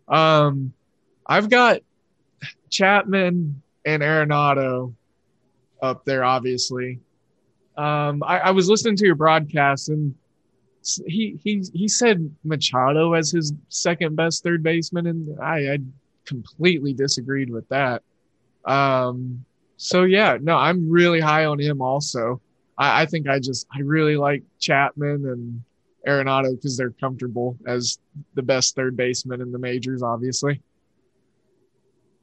[0.08, 0.74] Um,
[1.26, 1.82] I've got
[2.70, 4.94] Chapman and Arenado
[5.82, 7.00] up there, obviously.
[7.78, 10.16] Um, I, I was listening to your broadcast and
[11.06, 15.78] he he he said Machado as his second best third baseman, and I, I
[16.26, 18.04] completely disagreed with that.
[18.66, 19.44] Um,
[19.78, 22.42] so yeah, no, I'm really high on him also.
[22.78, 25.62] I, I think I just I really like Chapman and
[26.08, 28.00] Arenado because they're comfortable as
[28.36, 30.62] the best third baseman in the majors, obviously.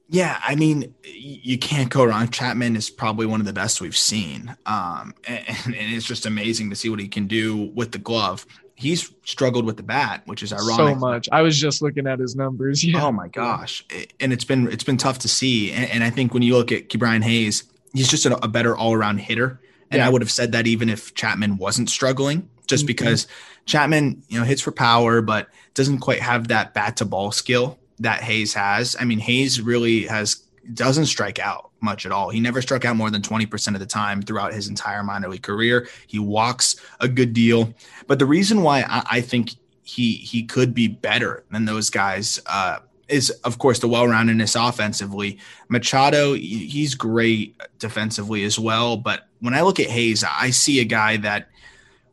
[0.08, 2.28] Yeah, I mean, you can't go wrong.
[2.28, 4.54] Chapman is probably one of the best we've seen.
[4.66, 8.44] Um, and, and, it's just amazing to see what he can do with the glove.
[8.74, 10.76] He's struggled with the bat, which is ironic.
[10.76, 11.28] So much.
[11.32, 12.84] I was just looking at his numbers.
[12.94, 13.04] Yeah.
[13.04, 13.84] Oh my gosh.
[14.20, 15.72] And it's been it's been tough to see.
[15.72, 17.64] And, and I think when you look at Ke'Bryan Hayes,
[17.94, 19.60] he's just a, a better all-around hitter.
[19.90, 20.06] And yeah.
[20.06, 22.88] I would have said that even if Chapman wasn't struggling, just mm-hmm.
[22.88, 23.26] because
[23.64, 27.78] Chapman, you know, hits for power, but doesn't quite have that bat to ball skill
[27.98, 28.96] that Hayes has.
[28.98, 32.30] I mean, Hayes really has doesn't strike out much at all.
[32.30, 35.42] He never struck out more than 20% of the time throughout his entire minor league
[35.42, 35.86] career.
[36.06, 37.74] He walks a good deal.
[38.06, 39.50] But the reason why I, I think
[39.82, 42.78] he he could be better than those guys uh,
[43.08, 45.38] is, of course, the well-roundedness offensively.
[45.68, 48.96] Machado, he's great defensively as well.
[48.96, 51.48] But when I look at Hayes, I see a guy that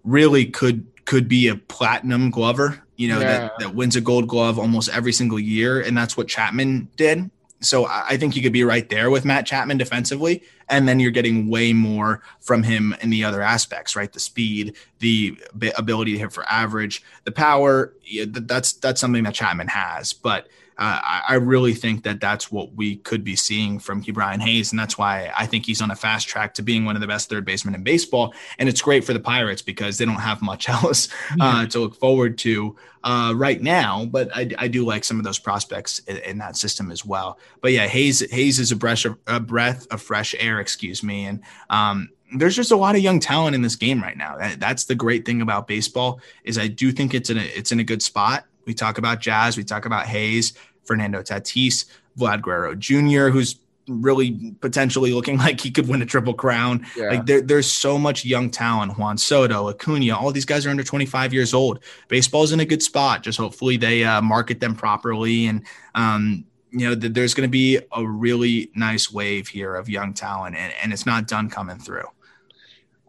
[0.04, 3.40] really could could be a platinum glover you know, yeah.
[3.40, 5.82] that, that wins a gold glove almost every single year.
[5.82, 7.32] And that's what Chapman did.
[7.60, 10.44] So I think you could be right there with Matt Chapman defensively.
[10.70, 14.14] And then you're getting way more from him in the other aspects, right?
[14.14, 15.36] The speed, the
[15.76, 17.92] ability to hit for average, the power.
[18.28, 20.14] That's that's something that Chapman has.
[20.14, 20.48] But
[20.82, 24.80] uh, I really think that that's what we could be seeing from Ke'Bryan Hayes, and
[24.80, 27.30] that's why I think he's on a fast track to being one of the best
[27.30, 28.34] third basemen in baseball.
[28.58, 31.08] And it's great for the Pirates because they don't have much else
[31.40, 34.06] uh, to look forward to uh, right now.
[34.06, 37.38] But I, I, do like some of those prospects in, in, that system as well.
[37.62, 41.26] But yeah, Hayes Hayes is a breath of, a breath of fresh air, excuse me,
[41.26, 44.36] and um, there's just a lot of young talent in this game right now.
[44.38, 47.72] That, that's the great thing about baseball is I do think it's in a it's
[47.72, 48.46] in a good spot.
[48.66, 50.54] We talk about Jazz, we talk about Hayes.
[50.84, 51.86] Fernando Tatis,
[52.18, 53.56] Vlad Guerrero Jr., who's
[53.88, 56.86] really potentially looking like he could win a triple crown.
[56.96, 57.10] Yeah.
[57.10, 58.98] Like there, there's so much young talent.
[58.98, 61.80] Juan Soto, Acuna, all these guys are under 25 years old.
[62.08, 63.24] Baseball's in a good spot.
[63.24, 65.64] Just hopefully they uh, market them properly, and
[65.96, 70.14] um, you know th- there's going to be a really nice wave here of young
[70.14, 72.06] talent, and, and it's not done coming through.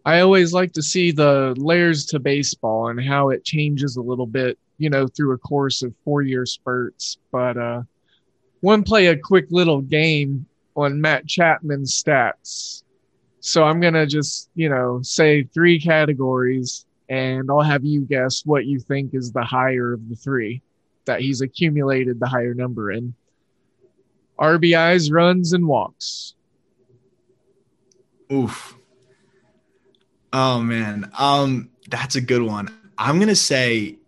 [0.05, 4.27] I always like to see the layers to baseball and how it changes a little
[4.27, 7.17] bit you know, through a course of four year spurts.
[7.31, 7.83] But uh,
[8.62, 12.83] one play a quick little game on Matt Chapman's stats.
[13.38, 18.45] So I'm going to just, you know, say three categories and I'll have you guess
[18.45, 20.62] what you think is the higher of the three
[21.05, 23.15] that he's accumulated the higher number in.
[24.41, 26.35] RBIs, runs, and walks.
[28.33, 28.77] Oof.
[30.33, 31.11] Oh man.
[31.18, 32.68] Um, that's a good one.
[32.99, 33.99] I'm gonna say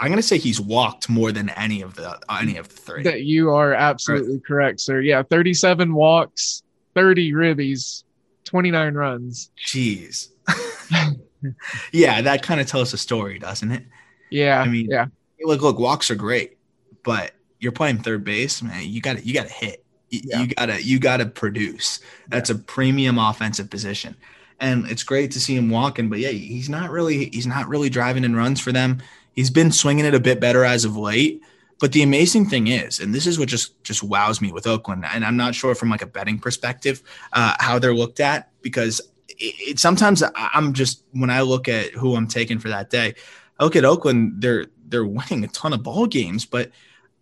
[0.00, 3.02] I'm going to say he's walked more than any of the any of the three.
[3.02, 4.44] That you are absolutely right.
[4.44, 5.00] correct, sir.
[5.00, 6.62] Yeah, 37 walks,
[6.94, 8.04] 30 ribbies,
[8.44, 9.50] 29 runs.
[9.66, 10.28] Jeez.
[11.92, 13.84] yeah, that kind of tells a story, doesn't it?
[14.30, 14.60] Yeah.
[14.60, 15.06] I mean, yeah.
[15.42, 16.58] Look, look, walks are great,
[17.02, 18.82] but you're playing third base, man.
[18.84, 19.84] You got to you got to hit.
[20.10, 20.40] You, yeah.
[20.40, 22.00] you gotta you gotta produce.
[22.28, 22.56] That's yeah.
[22.56, 24.16] a premium offensive position
[24.60, 26.08] and it's great to see him walking.
[26.08, 29.02] But yeah, he's not really he's not really driving in runs for them.
[29.32, 31.42] He's been swinging it a bit better as of late.
[31.80, 35.04] But the amazing thing is, and this is what just just wows me with Oakland,
[35.04, 39.00] and I'm not sure from like a betting perspective uh, how they're looked at because
[39.28, 43.14] it, it, sometimes I'm just when I look at who I'm taking for that day,
[43.60, 46.72] I look at Oakland, they're they're winning a ton of ball games, but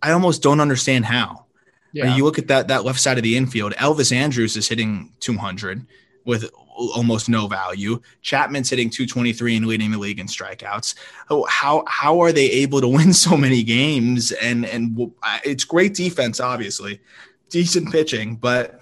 [0.03, 1.45] I almost don't understand how.
[1.93, 2.15] Yeah.
[2.15, 3.75] You look at that that left side of the infield.
[3.75, 5.87] Elvis Andrus is hitting 200
[6.27, 8.01] with almost no value.
[8.21, 10.95] Chapman's hitting 223 and leading the league in strikeouts.
[11.31, 14.33] Oh, how how are they able to win so many games?
[14.33, 15.13] And and
[15.45, 17.01] it's great defense, obviously,
[17.49, 18.81] decent pitching, but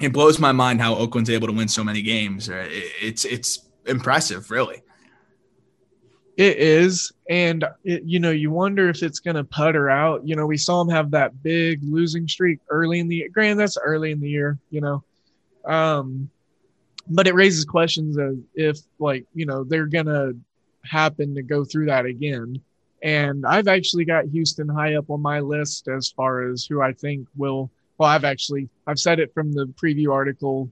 [0.00, 2.48] it blows my mind how Oakland's able to win so many games.
[2.50, 4.82] It's it's impressive, really.
[6.36, 10.24] It is, and it, you know, you wonder if it's going to putter out.
[10.24, 13.28] You know, we saw him have that big losing streak early in the.
[13.28, 14.56] Granted, that's early in the year.
[14.70, 15.04] You know,
[15.64, 16.30] um,
[17.10, 20.36] but it raises questions of if, like, you know, they're going to
[20.84, 22.60] happen to go through that again.
[23.02, 26.92] And I've actually got Houston high up on my list as far as who I
[26.92, 27.70] think will.
[27.96, 30.70] Well, I've actually I've said it from the preview article.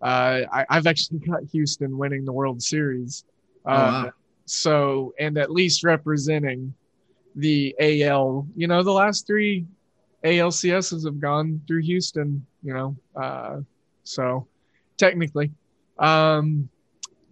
[0.00, 3.24] Uh, I, have actually got Houston winning the World Series.
[3.64, 4.12] Uh, oh, wow.
[4.44, 6.74] So, and at least representing
[7.36, 9.66] the AL, you know, the last three
[10.24, 13.60] ALCSs have gone through Houston, you know, uh,
[14.04, 14.46] so
[14.96, 15.50] technically,
[15.98, 16.68] um,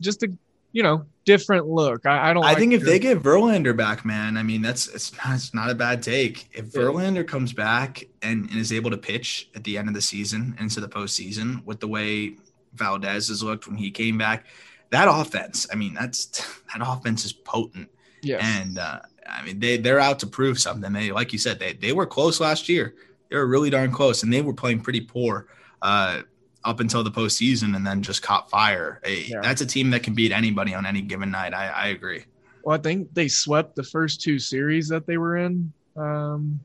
[0.00, 0.30] just a,
[0.72, 2.06] you know, different look.
[2.06, 2.44] I, I don't.
[2.44, 5.54] I like think if they get Verlander back, man, I mean that's it's not, it's
[5.54, 6.48] not a bad take.
[6.52, 6.82] If yeah.
[6.82, 10.56] Verlander comes back and, and, is able to pitch at the end of the season
[10.58, 12.36] into the postseason with the way
[12.74, 14.46] Valdez has looked when he came back,
[14.90, 16.26] that offense, I mean, that's
[16.72, 17.88] that offense is potent.
[18.22, 18.38] Yeah.
[18.40, 20.92] And uh, I mean, they they're out to prove something.
[20.92, 22.94] They like you said, they they were close last year.
[23.30, 25.46] They were really darn close, and they were playing pretty poor
[25.82, 26.22] uh,
[26.64, 29.00] up until the postseason, and then just caught fire.
[29.06, 29.40] Yeah.
[29.42, 31.54] That's a team that can beat anybody on any given night.
[31.54, 32.24] I, I agree.
[32.62, 36.60] Well, I think they swept the first two series that they were in um,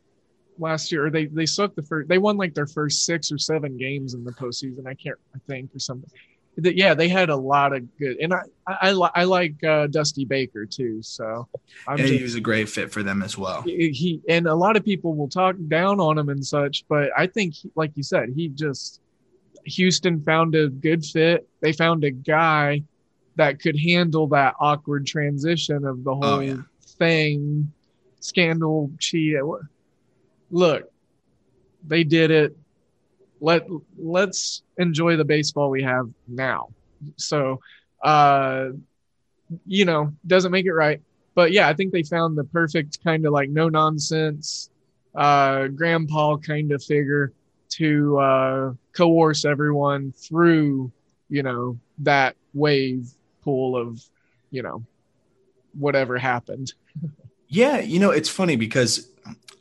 [0.59, 1.05] last year.
[1.05, 2.09] Or they they swept the first.
[2.09, 4.85] They won like their first six or seven games in the postseason.
[4.87, 5.17] I can't.
[5.33, 6.09] I think or something
[6.57, 10.25] yeah, they had a lot of good, and I I, I, I like uh, Dusty
[10.25, 11.01] Baker too.
[11.01, 11.47] So
[11.87, 13.61] I'm just, he was a great fit for them as well.
[13.63, 17.09] He, he, and a lot of people will talk down on him and such, but
[17.17, 19.01] I think, like you said, he just
[19.65, 21.47] Houston found a good fit.
[21.61, 22.83] They found a guy
[23.35, 26.57] that could handle that awkward transition of the oh, whole oh, yeah.
[26.97, 27.71] thing,
[28.19, 29.37] scandal, cheat.
[30.51, 30.91] Look,
[31.85, 32.55] they did it
[33.41, 36.69] let let's enjoy the baseball we have now.
[37.17, 37.59] So,
[38.03, 38.69] uh,
[39.65, 41.01] you know, doesn't make it right,
[41.35, 44.69] but yeah, I think they found the perfect kind of like no nonsense,
[45.13, 47.33] uh, grandpa kind of figure
[47.77, 50.91] to uh, coerce everyone through,
[51.29, 53.09] you know, that wave
[53.43, 54.01] pool of,
[54.51, 54.83] you know,
[55.73, 56.73] whatever happened.
[57.47, 59.09] yeah, you know, it's funny because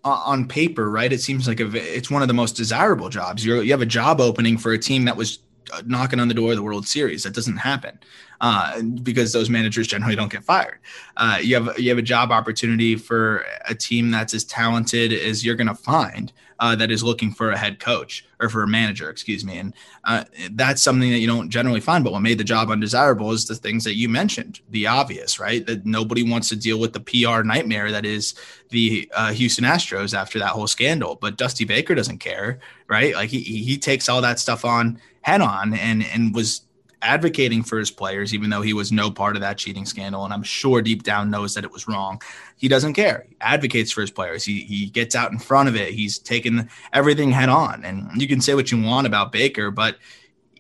[0.05, 1.13] on paper, right?
[1.13, 3.45] It seems like a, it's one of the most desirable jobs.
[3.45, 5.39] You're, you have a job opening for a team that was
[5.87, 7.23] knocking on the door of the World Series.
[7.23, 7.99] That doesn't happen
[8.41, 10.79] uh, because those managers generally don't get fired.
[11.17, 15.45] Uh, you have you have a job opportunity for a team that's as talented as
[15.45, 18.67] you're going to find uh, that is looking for a head coach or for a
[18.67, 19.59] manager, excuse me.
[19.59, 22.05] And uh, that's something that you don't generally find.
[22.05, 25.67] But what made the job undesirable is the things that you mentioned, the obvious, right?
[25.67, 28.35] That nobody wants to deal with the PR nightmare that is
[28.71, 31.17] the uh, Houston Astros after that whole scandal.
[31.17, 33.15] But Dusty Baker doesn't care, right?
[33.15, 36.63] Like he he takes all that stuff on head on and and was
[37.05, 40.25] advocating for his players, even though he was no part of that cheating scandal.
[40.25, 42.21] And I'm sure deep down knows that it was wrong.
[42.57, 43.27] He doesn't care.
[43.29, 44.45] He advocates for his players.
[44.45, 45.93] He, he gets out in front of it.
[45.93, 47.85] He's taken everything head on.
[47.85, 49.99] And you can say what you want about Baker, but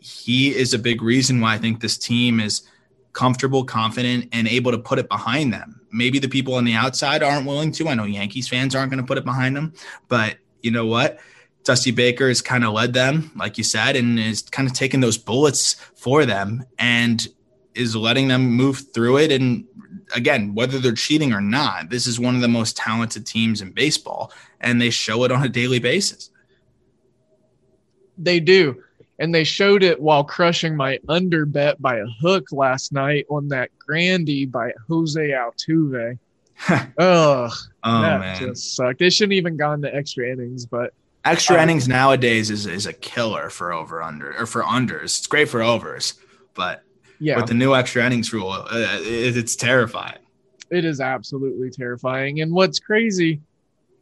[0.00, 2.68] he is a big reason why I think this team is
[3.14, 5.80] comfortable, confident, and able to put it behind them.
[5.92, 7.88] Maybe the people on the outside aren't willing to.
[7.88, 9.72] I know Yankees fans aren't going to put it behind them,
[10.08, 11.20] but you know what?
[11.64, 15.00] Dusty Baker has kind of led them, like you said, and is kind of taking
[15.00, 17.26] those bullets for them and
[17.74, 19.32] is letting them move through it.
[19.32, 19.64] And
[20.14, 23.72] again, whether they're cheating or not, this is one of the most talented teams in
[23.72, 26.30] baseball, and they show it on a daily basis.
[28.18, 28.82] They do.
[29.18, 33.48] And they showed it while crushing my under bet by a hook last night on
[33.48, 36.18] that Grandy by Jose Altuve.
[36.68, 37.52] Ugh, oh,
[37.82, 38.38] that man.
[38.38, 38.98] just sucked.
[38.98, 40.92] They shouldn't even gone to extra innings, but
[41.24, 45.04] Extra um, innings nowadays is is a killer for over under or for unders.
[45.18, 46.14] It's great for overs,
[46.54, 46.84] but
[47.18, 50.18] yeah, with the new extra innings rule, uh, it, it's terrifying.
[50.70, 52.40] It is absolutely terrifying.
[52.40, 53.40] And what's crazy,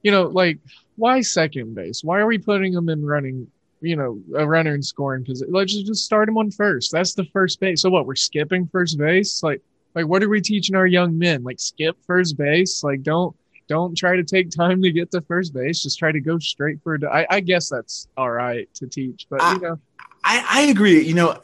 [0.02, 0.58] you know, like
[0.96, 2.02] why second base?
[2.02, 3.46] Why are we putting them in running?
[3.80, 5.52] You know, a runner in scoring position.
[5.52, 6.92] Let's just start him on first.
[6.92, 7.82] That's the first base.
[7.82, 8.06] So what?
[8.06, 9.42] We're skipping first base.
[9.42, 9.60] Like,
[9.94, 11.42] like what are we teaching our young men?
[11.42, 12.82] Like skip first base.
[12.82, 13.36] Like don't
[13.68, 15.82] don't try to take time to get to first base.
[15.82, 17.04] Just try to go straight for it.
[17.04, 19.78] I, I guess that's all right to teach, but I, you know,
[20.24, 21.02] I, I agree.
[21.02, 21.40] You know,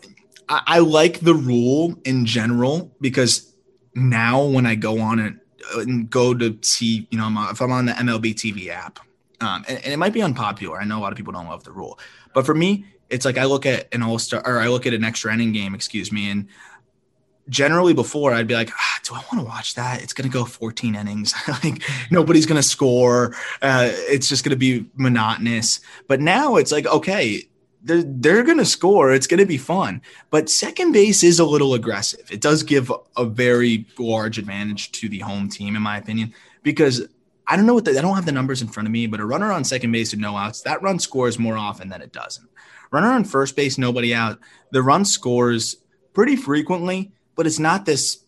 [0.49, 3.55] I, I, like the rule in general because
[3.95, 5.35] now when I go on it
[5.75, 9.01] and go to see, you know, if I'm on the MLB TV app,
[9.41, 10.81] um, and, and it might be unpopular.
[10.81, 11.99] I know a lot of people don't love the rule,
[12.35, 14.93] but for me, it's like I look at an all star or I look at
[14.95, 16.49] an extra inning game, excuse me, and
[17.49, 20.03] generally before I'd be like, ah, do I want to watch that?
[20.03, 21.35] It's going to go 14 innings.
[21.65, 23.35] like nobody's going to score.
[23.63, 25.81] Uh, it's just going to be monotonous.
[26.07, 27.49] But now it's like, okay,
[27.83, 29.13] they're, they're going to score.
[29.13, 30.03] It's going to be fun.
[30.31, 32.31] But second base is a little aggressive.
[32.31, 37.07] It does give a very large advantage to the home team, in my opinion, because
[37.47, 39.21] I don't know what the, I don't have the numbers in front of me, but
[39.21, 42.13] a runner on second base with no outs, that run scores more often than it
[42.13, 42.49] doesn't.
[42.91, 44.39] Runner on first base, nobody out,
[44.71, 45.77] the run scores
[46.13, 48.25] pretty frequently, but it's not this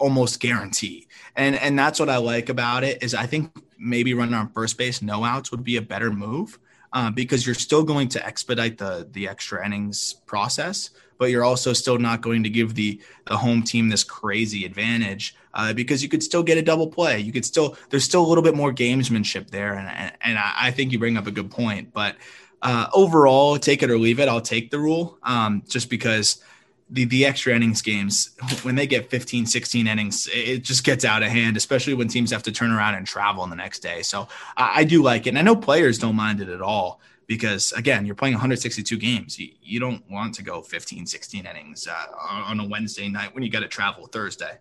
[0.00, 1.06] almost guarantee.
[1.36, 4.76] And and that's what I like about it is I think maybe running on first
[4.76, 6.58] base, no outs would be a better move
[6.92, 11.72] uh, because you're still going to expedite the the extra innings process, but you're also
[11.72, 16.08] still not going to give the the home team this crazy advantage uh, because you
[16.08, 17.20] could still get a double play.
[17.20, 20.72] You could still there's still a little bit more gamesmanship there, and and, and I,
[20.72, 21.92] think you bring up a good point.
[21.92, 22.16] But
[22.60, 24.26] uh, overall, take it or leave it.
[24.26, 26.42] I'll take the rule um, just because
[26.90, 28.30] the the extra innings games
[28.62, 32.30] when they get 15 16 innings it just gets out of hand especially when teams
[32.30, 34.02] have to turn around and travel the next day.
[34.02, 35.30] So I, I do like it.
[35.30, 39.38] And i know players don't mind it at all because again you're playing 162 games.
[39.38, 43.42] You, you don't want to go 15 16 innings uh, on a wednesday night when
[43.42, 44.56] you got to travel thursday.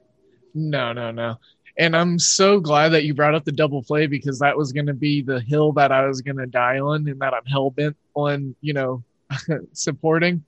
[0.53, 1.37] No no no.
[1.79, 4.87] And i'm so glad that you brought up the double play because that was going
[4.87, 7.95] to be the hill that i was going to die on and that i'm hell-bent
[8.15, 9.03] on you know
[9.73, 10.43] supporting.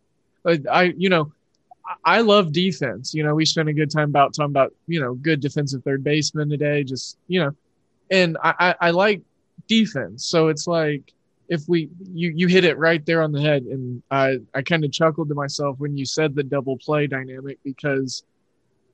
[0.46, 1.32] I you know
[2.04, 3.14] I love defense.
[3.14, 6.04] You know, we spent a good time about talking about, you know, good defensive third
[6.04, 7.52] baseman today, just, you know,
[8.12, 9.22] and I, I, I like
[9.68, 10.26] defense.
[10.26, 11.14] So it's like,
[11.48, 13.64] if we, you, you hit it right there on the head.
[13.64, 17.58] And I, I kind of chuckled to myself when you said the double play dynamic
[17.64, 18.24] because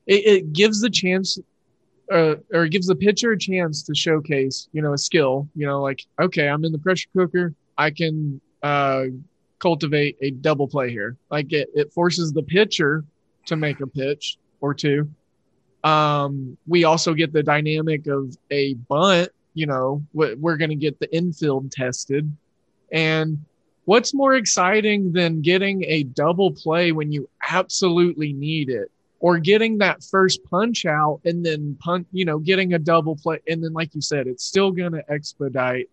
[0.07, 1.37] it, it gives the chance
[2.11, 5.81] uh, or gives the pitcher a chance to showcase, you know, a skill, you know,
[5.81, 7.53] like, okay, I'm in the pressure cooker.
[7.77, 9.05] I can, uh,
[9.59, 11.17] cultivate a double play here.
[11.29, 13.03] Like it, it forces the pitcher
[13.45, 15.09] to make a pitch or two.
[15.83, 19.29] Um, we also get the dynamic of a bunt.
[19.53, 22.31] You know, we're going to get the infield tested.
[22.91, 23.45] And
[23.85, 28.91] what's more exciting than getting a double play when you absolutely need it?
[29.21, 33.39] Or getting that first punch out and then punt, you know, getting a double play.
[33.47, 35.89] And then, like you said, it's still going to expedite.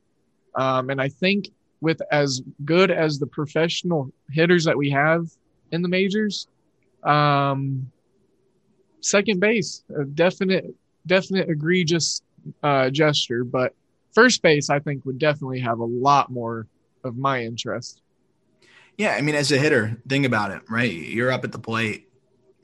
[0.55, 1.49] Um, and I think
[1.83, 5.29] with as good as the professional hitters that we have
[5.73, 6.47] in the majors,
[7.03, 7.91] um,
[9.01, 10.73] second base, a definite,
[11.07, 12.23] definite egregious
[12.63, 13.43] uh, gesture.
[13.43, 13.75] But
[14.15, 16.69] first base, I think, would definitely have a lot more
[17.03, 18.01] of my interest.
[18.97, 20.93] Yeah, I mean, as a hitter, think about it, right?
[20.93, 22.09] You're up at the plate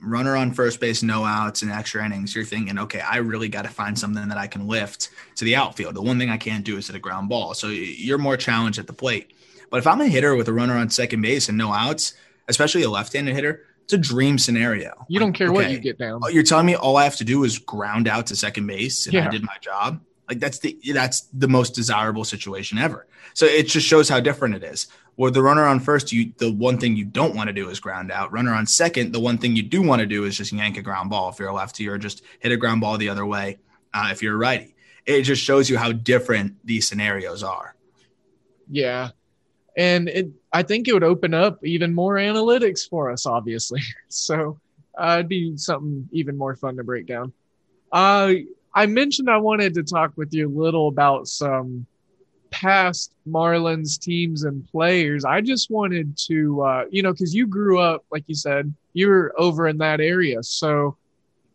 [0.01, 3.63] runner on first base, no outs, and extra innings, you're thinking, okay, I really got
[3.63, 5.95] to find something that I can lift to the outfield.
[5.95, 7.53] The one thing I can't do is hit a ground ball.
[7.53, 9.33] So you're more challenged at the plate.
[9.69, 12.13] But if I'm a hitter with a runner on second base and no outs,
[12.47, 15.05] especially a left-handed hitter, it's a dream scenario.
[15.09, 16.21] You don't care okay, what you get down.
[16.29, 19.13] You're telling me all I have to do is ground out to second base and
[19.13, 19.27] yeah.
[19.27, 20.01] I did my job.
[20.29, 23.07] Like that's the that's the most desirable situation ever.
[23.33, 24.87] So it just shows how different it is.
[25.15, 27.79] Where the runner on first, you the one thing you don't want to do is
[27.79, 28.31] ground out.
[28.31, 30.81] Runner on second, the one thing you do want to do is just yank a
[30.81, 33.57] ground ball if you're a lefty, or just hit a ground ball the other way
[33.93, 34.75] uh, if you're a righty.
[35.05, 37.75] It just shows you how different these scenarios are.
[38.69, 39.09] Yeah,
[39.75, 43.81] and it, I think it would open up even more analytics for us, obviously.
[44.09, 44.59] So
[44.97, 47.33] uh, it'd be something even more fun to break down.
[47.91, 48.33] Uh,
[48.73, 51.85] I mentioned I wanted to talk with you a little about some
[52.51, 55.25] past Marlins teams and players.
[55.25, 59.07] I just wanted to, uh, you know, because you grew up, like you said, you
[59.07, 60.43] were over in that area.
[60.43, 60.97] So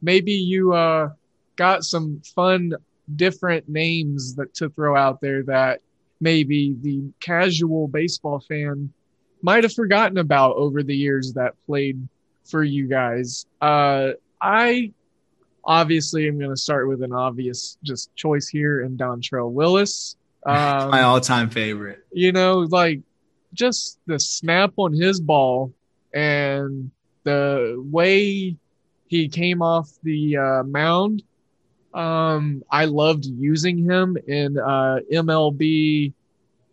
[0.02, 1.10] maybe you uh,
[1.56, 2.74] got some fun,
[3.16, 5.80] different names that to throw out there that
[6.20, 8.92] maybe the casual baseball fan
[9.42, 12.08] might have forgotten about over the years that played
[12.44, 13.46] for you guys.
[13.60, 14.92] Uh, I
[15.66, 20.16] obviously I'm going to start with an obvious just choice here in Dontrelle Willis.
[20.46, 22.04] Um, My all-time favorite.
[22.12, 23.00] You know, like
[23.54, 25.72] just the snap on his ball
[26.12, 26.90] and
[27.22, 28.54] the way
[29.06, 31.22] he came off the uh, mound.
[31.94, 36.12] Um, I loved using him in uh, MLB.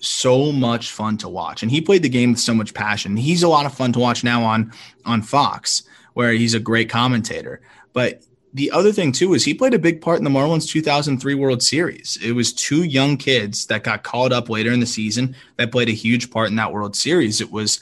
[0.00, 1.62] so much fun to watch.
[1.62, 3.16] And he played the game with so much passion.
[3.16, 4.72] He's a lot of fun to watch now on
[5.04, 7.60] on Fox, where he's a great commentator.
[7.92, 8.22] But
[8.54, 11.62] the other thing too is he played a big part in the Marlins 2003 World
[11.62, 12.18] Series.
[12.22, 15.88] It was two young kids that got called up later in the season that played
[15.88, 17.40] a huge part in that World Series.
[17.40, 17.80] It was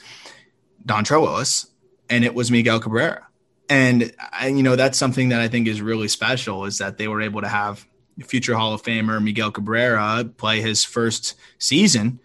[0.85, 1.67] Dontrelle Willis
[2.09, 3.27] and it was Miguel Cabrera.
[3.69, 7.21] And you know that's something that I think is really special is that they were
[7.21, 7.85] able to have
[8.25, 12.19] future Hall of Famer Miguel Cabrera play his first season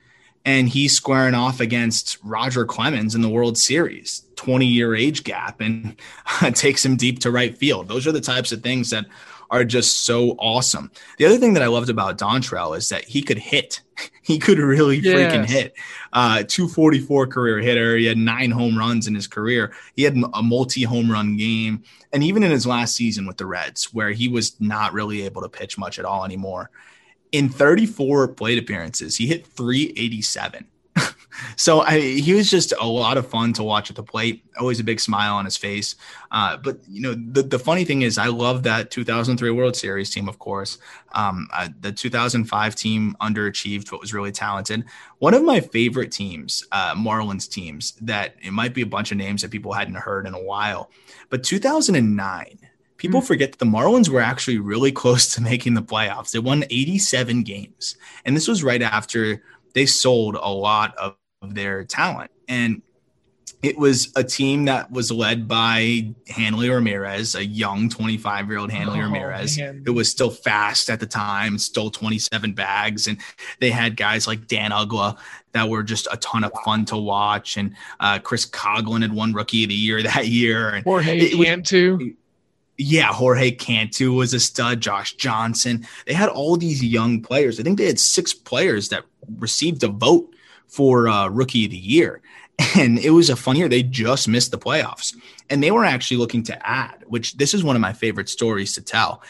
[0.46, 5.60] and he's squaring off against Roger Clemens in the World Series, 20 year age gap,
[5.60, 5.96] and
[6.54, 7.88] takes him deep to right field.
[7.88, 9.06] Those are the types of things that
[9.50, 10.90] are just so awesome.
[11.18, 13.80] The other thing that I loved about Dontrelle is that he could hit.
[14.20, 15.14] He could really yes.
[15.14, 15.74] freaking hit.
[16.12, 17.96] Uh, 244 career hitter.
[17.96, 19.72] He had nine home runs in his career.
[19.94, 21.84] He had a multi home run game.
[22.12, 25.42] And even in his last season with the Reds, where he was not really able
[25.42, 26.70] to pitch much at all anymore,
[27.30, 30.66] in 34 plate appearances, he hit 387.
[31.56, 34.44] So I, he was just a lot of fun to watch at the plate.
[34.58, 35.96] Always a big smile on his face.
[36.30, 40.10] Uh, but you know, the, the funny thing is, I love that 2003 World Series
[40.10, 40.28] team.
[40.28, 40.78] Of course,
[41.12, 44.84] um, uh, the 2005 team underachieved, but was really talented.
[45.18, 49.18] One of my favorite teams, uh, Marlins teams, that it might be a bunch of
[49.18, 50.90] names that people hadn't heard in a while,
[51.30, 52.58] but 2009
[52.96, 56.30] People mm forget that the Marlins were actually really close to making the playoffs.
[56.30, 57.96] They won 87 games.
[58.24, 59.42] And this was right after
[59.76, 62.30] they sold a lot of, of their talent.
[62.48, 62.80] And
[63.62, 68.70] it was a team that was led by Hanley Ramirez, a young 25 year old
[68.70, 69.82] Hanley oh, Ramirez, man.
[69.84, 73.06] who was still fast at the time, stole 27 bags.
[73.06, 73.18] And
[73.60, 75.18] they had guys like Dan Uggla
[75.52, 77.58] that were just a ton of fun to watch.
[77.58, 80.70] And uh, Chris Coghlan had won Rookie of the Year that year.
[80.70, 82.14] And Jorge Cantu.
[82.78, 84.80] Yeah, Jorge Cantu was a stud.
[84.80, 85.86] Josh Johnson.
[86.06, 87.60] They had all these young players.
[87.60, 89.04] I think they had six players that
[89.38, 90.34] received a vote
[90.66, 92.22] for uh, Rookie of the Year.
[92.74, 93.68] And it was a fun year.
[93.68, 95.14] They just missed the playoffs.
[95.50, 98.72] And they were actually looking to add, which this is one of my favorite stories
[98.74, 99.22] to tell,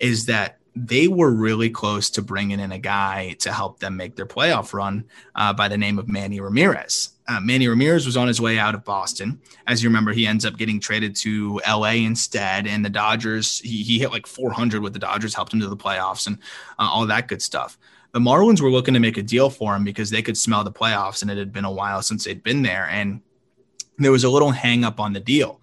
[0.00, 4.16] is that they were really close to bringing in a guy to help them make
[4.16, 7.10] their playoff run uh, by the name of Manny Ramirez.
[7.28, 9.40] Uh, Manny Ramirez was on his way out of Boston.
[9.66, 12.66] As you remember, he ends up getting traded to LA instead.
[12.66, 15.76] And the Dodgers, he, he hit like 400 with the Dodgers, helped him to the
[15.76, 16.38] playoffs and
[16.78, 17.78] uh, all that good stuff.
[18.14, 20.72] The Marlins were looking to make a deal for him because they could smell the
[20.72, 22.86] playoffs and it had been a while since they'd been there.
[22.88, 23.20] And
[23.98, 25.60] there was a little hang up on the deal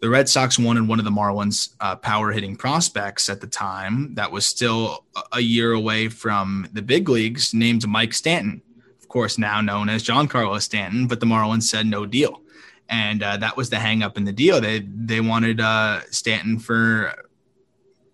[0.00, 4.14] the Red Sox wanted one of the Marlins' uh, power hitting prospects at the time
[4.14, 8.62] that was still a year away from the big leagues, named Mike Stanton,
[9.00, 11.06] of course, now known as Giancarlo Stanton.
[11.06, 12.42] But the Marlins said no deal,
[12.88, 14.60] and uh, that was the hang up in the deal.
[14.60, 17.12] They they wanted uh, Stanton for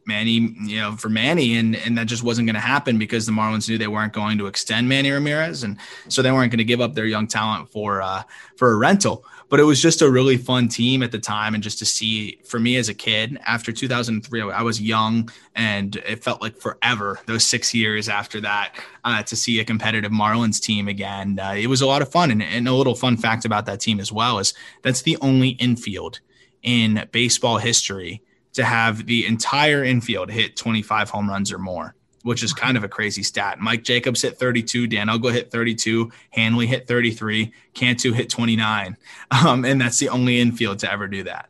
[0.07, 3.33] Manny, you know, for Manny, and and that just wasn't going to happen because the
[3.33, 5.79] Marlins knew they weren't going to extend Manny Ramirez, and
[6.09, 8.23] so they weren't going to give up their young talent for uh,
[8.57, 9.25] for a rental.
[9.51, 12.41] But it was just a really fun team at the time and just to see
[12.45, 17.21] for me as a kid after 2003 i was young and it felt like forever
[17.27, 18.75] those six years after that
[19.05, 22.31] uh, to see a competitive marlins team again uh, it was a lot of fun.
[22.31, 25.51] And, and a little fun fact about that team as well is that's the only
[25.51, 26.21] infield
[26.63, 28.23] in baseball history
[28.55, 31.95] to have the entire infield hit 25 home runs or more
[32.25, 33.61] which is kind of a crazy stat.
[33.61, 38.97] Mike Jacobs hit 32, Dan Uggla hit 32, Hanley hit 33, Cantu hit 29.
[39.31, 41.49] Um, and that's the only infield to ever do that.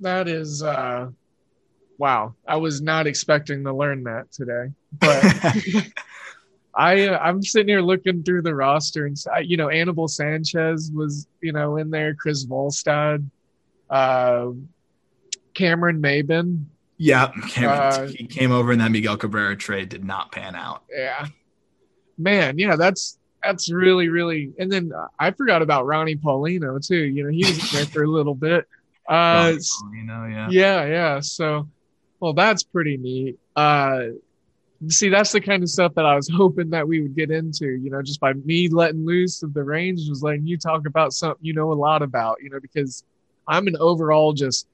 [0.00, 1.08] That is, uh,
[1.96, 2.34] wow.
[2.46, 4.72] I was not expecting to learn that today.
[4.92, 5.24] But
[6.74, 11.28] I, uh, I'm sitting here looking through the roster and, you know, Anibal Sanchez was,
[11.40, 13.24] you know, in there, Chris Volstad,
[13.88, 14.48] uh,
[15.58, 16.66] Cameron Maybin,
[16.98, 20.84] yeah, uh, he came over and that Miguel Cabrera trade did not pan out.
[20.90, 21.26] Yeah,
[22.16, 24.52] man, yeah, that's that's really really.
[24.58, 26.96] And then uh, I forgot about Ronnie Paulino too.
[26.96, 28.66] You know, he was there for a little bit.
[29.08, 31.20] Uh, Paulino, yeah, yeah, yeah.
[31.20, 31.68] So,
[32.20, 33.38] well, that's pretty neat.
[33.56, 34.06] Uh,
[34.88, 37.66] see, that's the kind of stuff that I was hoping that we would get into.
[37.66, 41.12] You know, just by me letting loose of the range, was letting you talk about
[41.12, 42.42] something you know a lot about.
[42.42, 43.04] You know, because
[43.46, 44.66] I'm an overall just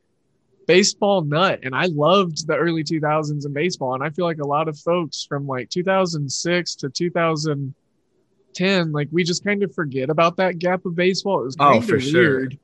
[0.66, 4.46] baseball nut and I loved the early 2000s in baseball and I feel like a
[4.46, 10.36] lot of folks from like 2006 to 2010 like we just kind of forget about
[10.36, 11.40] that gap of baseball.
[11.40, 12.60] It was kind oh, of weird sure.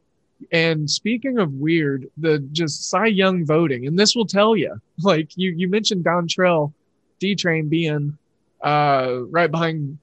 [0.52, 5.36] and speaking of weird the just Cy Young voting and this will tell you like
[5.36, 6.72] you you mentioned Dontrelle
[7.18, 8.16] D Train being
[8.62, 9.98] uh right behind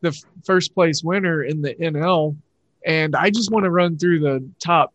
[0.00, 2.36] the f- first place winner in the NL
[2.84, 4.92] and I just want to run through the top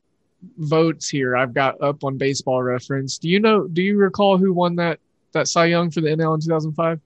[0.57, 3.17] votes here I've got up on Baseball Reference.
[3.17, 3.67] Do you know?
[3.67, 4.99] Do you recall who won that
[5.33, 6.99] that Cy Young for the NL in 2005?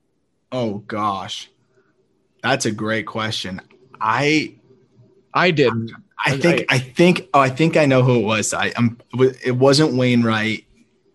[0.51, 1.49] Oh gosh,
[2.43, 3.61] that's a great question.
[3.99, 4.55] I
[5.33, 5.91] I didn't.
[6.23, 8.53] I think I, I think oh I think I know who it was.
[8.53, 8.97] I am
[9.45, 10.65] it wasn't Wainwright.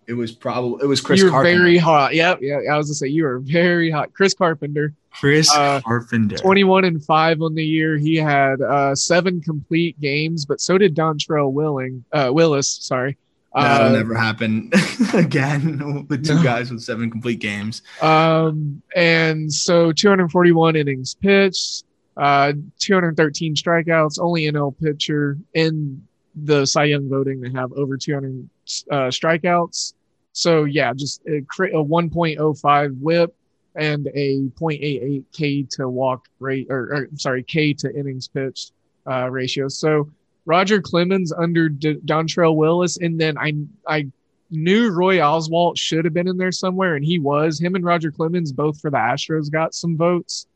[0.06, 1.58] It was probably it was Chris you were Carpenter.
[1.58, 2.14] very hot.
[2.14, 2.60] Yep, yeah.
[2.70, 4.12] I was gonna say you were very hot.
[4.14, 6.36] Chris Carpenter, Chris uh, Carpenter.
[6.36, 7.96] 21 and five on the year.
[7.96, 12.68] He had uh, seven complete games, but so did Dontrelle Willing, uh, Willis.
[12.68, 13.16] Sorry.
[13.54, 14.70] That'll Uh, never happen
[15.14, 16.42] again with two No.
[16.42, 17.80] guys with seven complete games.
[18.02, 21.84] Um, and so 241 innings pitched,
[22.18, 28.48] uh, 213 strikeouts, only NL pitcher in the Cy Young voting to have over 200
[28.90, 29.94] uh, strikeouts.
[30.32, 33.34] So yeah, just a, a 1.05 whip
[33.76, 38.72] and a 0.88 K to walk rate, or, or sorry, K to innings pitched
[39.06, 39.68] uh, ratio.
[39.68, 40.10] So
[40.44, 43.54] Roger Clemens under D- Dontrelle Willis, and then I
[43.86, 44.06] I
[44.50, 47.60] knew Roy Oswalt should have been in there somewhere, and he was.
[47.60, 50.46] Him and Roger Clemens, both for the Astros, got some votes.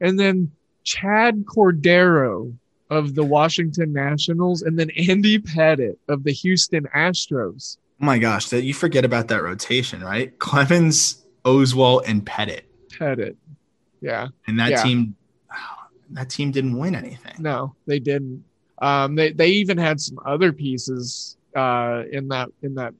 [0.00, 0.50] And then
[0.84, 2.52] Chad Cordero
[2.90, 7.76] of the Washington Nationals, and then Andy Pettitte of the Houston Astros.
[8.00, 10.36] Oh my gosh, that you forget about that rotation, right?
[10.38, 13.36] Clemens, Oswalt, and Pettitte, Pettitte.
[14.00, 14.28] Yeah.
[14.46, 14.82] and that Yeah.
[14.82, 15.16] team,
[16.10, 17.34] that team didn't win anything.
[17.38, 18.44] No, they didn't.
[18.80, 22.94] Um, they they even had some other pieces uh, in that in that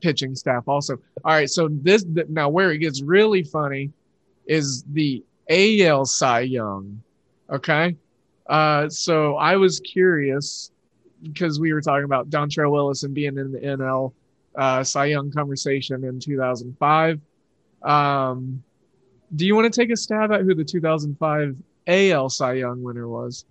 [0.00, 0.94] pitching staff also.
[1.24, 3.90] All right, so this now where it gets really funny
[4.46, 7.02] is the AL Cy Young.
[7.50, 7.96] Okay,
[8.48, 10.70] uh, so I was curious
[11.22, 14.14] because we were talking about Dontrelle Willis and being in the NL
[14.54, 17.20] uh, Cy Young conversation in 2005.
[17.82, 18.62] Um,
[19.34, 21.56] do you want to take a stab at who the 2005
[21.86, 23.44] AL Cy Young winner was?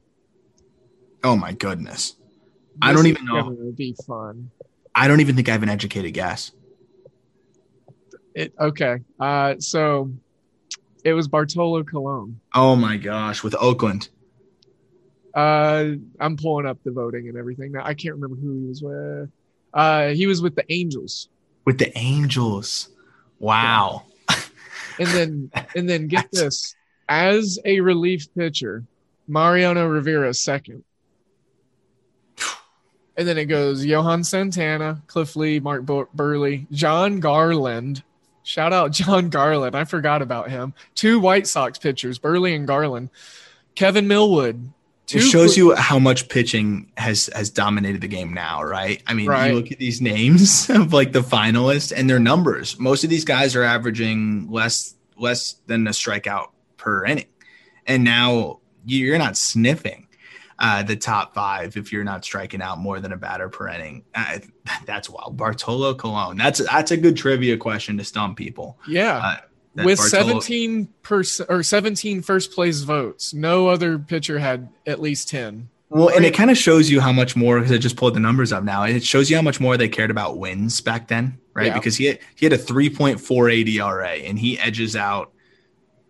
[1.23, 2.15] Oh my goodness,
[2.82, 3.51] I don't even know.
[3.75, 4.51] Be fun.
[4.95, 6.51] I don't even think I have an educated guess.
[8.34, 8.99] It okay.
[9.19, 10.11] Uh, so
[11.03, 12.39] it was Bartolo Colon.
[12.53, 14.09] Oh my gosh, with Oakland.
[15.34, 17.84] Uh, I'm pulling up the voting and everything now.
[17.86, 19.30] I can't remember who he was with.
[19.73, 21.30] Uh, he was with the Angels,
[21.65, 22.89] With the Angels.
[23.38, 24.03] Wow.
[25.00, 26.76] And then and then get this
[27.08, 28.84] as a relief pitcher,
[29.28, 30.84] Mariano Rivera second.
[33.18, 38.02] And then it goes Johan Santana, Cliff Lee, Mark Bur- Buehrle, Jon Garland.
[38.43, 39.76] Shout out Jon Garland.
[39.76, 40.74] I forgot about him.
[40.95, 43.10] Two White Sox pitchers, Buehrle and Garland.
[43.76, 44.72] Kevin Millwood.
[45.14, 49.01] It shows you how much pitching has has dominated the game now, right?
[49.07, 49.49] I mean, Right.
[49.51, 52.80] you look at these names of like the finalists and their numbers.
[52.80, 56.47] Most of these guys are averaging less less than a strikeout
[56.78, 57.28] per inning,
[57.88, 60.07] and now you're not sniffing
[60.60, 64.03] uh, the top five if you're not striking out more than a batter per inning.
[64.16, 64.39] Uh,
[64.86, 65.38] that's wild.
[65.38, 66.38] Bartolo Colon.
[66.38, 68.78] That's that's a good trivia question to stump people.
[68.88, 69.18] Yeah.
[69.18, 69.38] Uh,
[69.86, 75.30] With Bartolo- 17 percent or 17 first place votes, no other pitcher had at least
[75.30, 75.69] 10.
[75.91, 78.19] Well, and it kind of shows you how much more because I just pulled the
[78.19, 78.84] numbers up now.
[78.84, 81.67] It shows you how much more they cared about wins back then, right?
[81.67, 81.73] Yeah.
[81.73, 85.32] Because he had, he had a 3.48 ERA and he edges out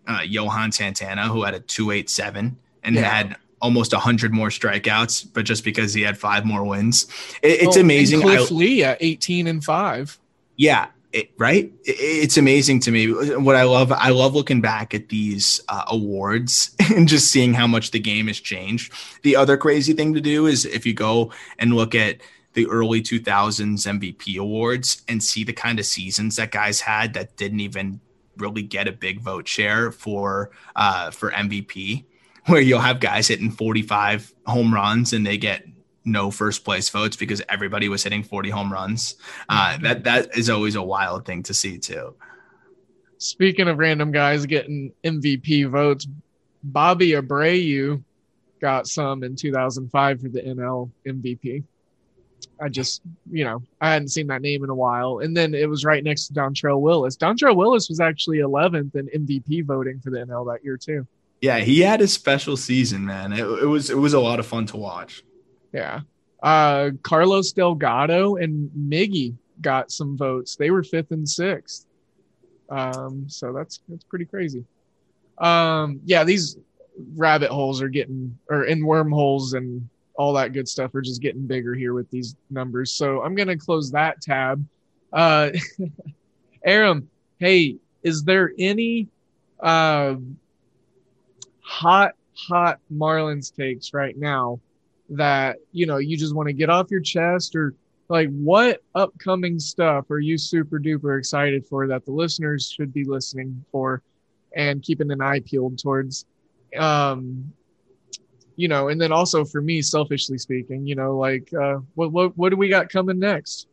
[0.06, 3.02] uh, Johan Santana, who had a 2.87 and Yeah.
[3.02, 7.06] had almost 100 more strikeouts, but just because he had five more wins,
[7.42, 8.20] it, it's Oh, amazing.
[8.20, 10.18] I- Cliff Lee at 18 and 5.
[10.56, 11.72] yeah, it, right.
[11.84, 13.12] It, it's amazing to me.
[13.12, 17.66] What I love, I love looking back at these uh, awards and just seeing how
[17.66, 18.92] much the game has changed.
[19.22, 22.18] The other crazy thing to do is if you go and look at
[22.54, 27.36] the early 2000s MVP awards and see the kind of seasons that guys had that
[27.36, 28.00] didn't even
[28.36, 32.04] really get a big vote share for uh, for MVP,
[32.46, 35.64] where you'll have guys hitting 45 home runs and they get
[36.04, 39.16] no first place votes because everybody was hitting 40 home runs.
[39.48, 42.14] Uh, that that is always a wild thing to see too.
[43.18, 46.06] Speaking of random guys getting MVP votes,
[46.62, 48.02] Bobby Abreu
[48.60, 51.64] got some in 2005 for the NL MVP.
[52.60, 55.18] I just, you know, I hadn't seen that name in a while.
[55.18, 57.16] And then it was right next to Dontrelle Willis.
[57.16, 61.06] Dontrelle Willis was actually 11th in MVP voting for the NL that year, too.
[61.40, 63.32] Yeah, he had a special season, man.
[63.32, 65.22] It, it was it was a lot of fun to watch.
[65.72, 66.00] Yeah.
[66.42, 70.56] Uh, Carlos Delgado and Miggy got some votes.
[70.56, 71.86] They were fifth and sixth.
[72.70, 74.64] Um, so that's that's pretty crazy.
[75.38, 76.56] Um, yeah, these
[77.16, 81.46] rabbit holes are getting or in wormholes and all that good stuff are just getting
[81.46, 82.92] bigger here with these numbers.
[82.92, 84.64] So I'm gonna close that tab.
[85.12, 85.50] Uh,
[86.64, 87.08] Aram,
[87.38, 89.08] hey, is there any
[89.58, 90.16] uh,
[91.60, 94.60] hot hot Marlins takes right now
[95.10, 97.74] that you know you just want to get off your chest or
[98.08, 103.04] like what upcoming stuff are you super duper excited for that the listeners should be
[103.04, 104.02] listening for
[104.56, 106.24] and keeping an eye peeled towards?
[106.76, 107.52] Um
[108.56, 112.36] you know and then also for me selfishly speaking you know like uh what what,
[112.36, 113.66] what do we got coming next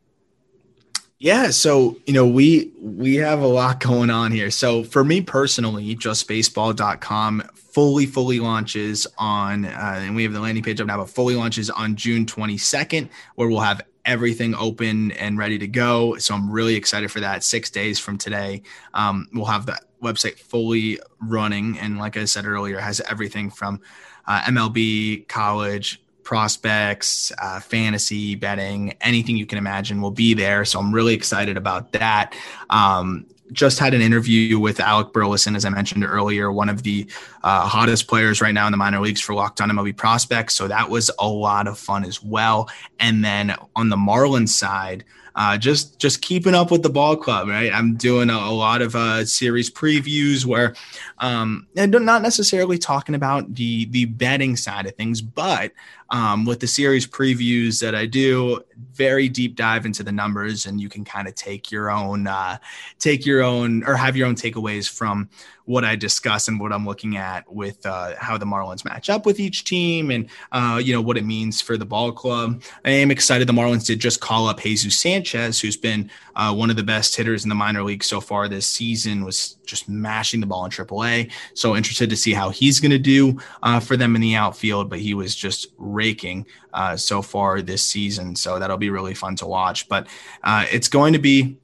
[1.20, 4.52] Yeah, so you know we we have a lot going on here.
[4.52, 10.64] So for me personally, justbaseball.com fully fully launches on, uh, and we have the landing
[10.64, 15.40] page up now, but fully launches on June 22nd, where we'll have everything open and
[15.40, 16.18] ready to go.
[16.18, 17.44] So I'm really excited for that.
[17.44, 18.62] Six days from today,
[18.94, 23.82] um, we'll have the website fully running, and like I said earlier, has everything from
[24.28, 30.66] uh, MLB, college, prospects, uh, fantasy betting, anything you can imagine will be there.
[30.66, 32.36] So I'm really excited about that.
[32.70, 37.08] Um, just had an interview with Alec Burleson, as I mentioned earlier, one of the
[37.46, 40.54] uh, hottest players right now in the minor leagues for Locked On MLB prospects.
[40.54, 42.70] So that was a lot of fun as well.
[43.00, 45.06] And then on the Marlins side,
[45.38, 47.72] uh, just just keeping up with the ball club, right?
[47.72, 50.74] I'm doing a, a lot of uh, series previews where,
[51.20, 55.72] um, and not necessarily talking about the the betting side of things, but
[56.10, 58.62] um, with the series previews that I do,
[58.94, 62.58] very deep dive into the numbers, and you can kind of take your own, uh,
[63.00, 65.30] take your own, or have your own takeaways from
[65.68, 69.26] what I discuss and what I'm looking at with uh, how the Marlins match up
[69.26, 72.64] with each team, and uh, you know what it means for the ball club.
[72.86, 73.48] I am excited.
[73.48, 77.16] The Marlins did just call up Jesus Sanchez, who's been uh, one of the best
[77.16, 79.26] hitters in the minor league so far this season.
[79.26, 81.32] Was just mashing the ball in AAA.
[81.54, 84.90] So interested to see how he's going to do uh, for them in the outfield.
[84.90, 85.68] But he was just
[85.98, 88.36] raking uh, so far this season.
[88.36, 89.90] So that'll be really fun to watch.
[89.90, 90.08] But
[90.44, 91.58] uh, it's going to be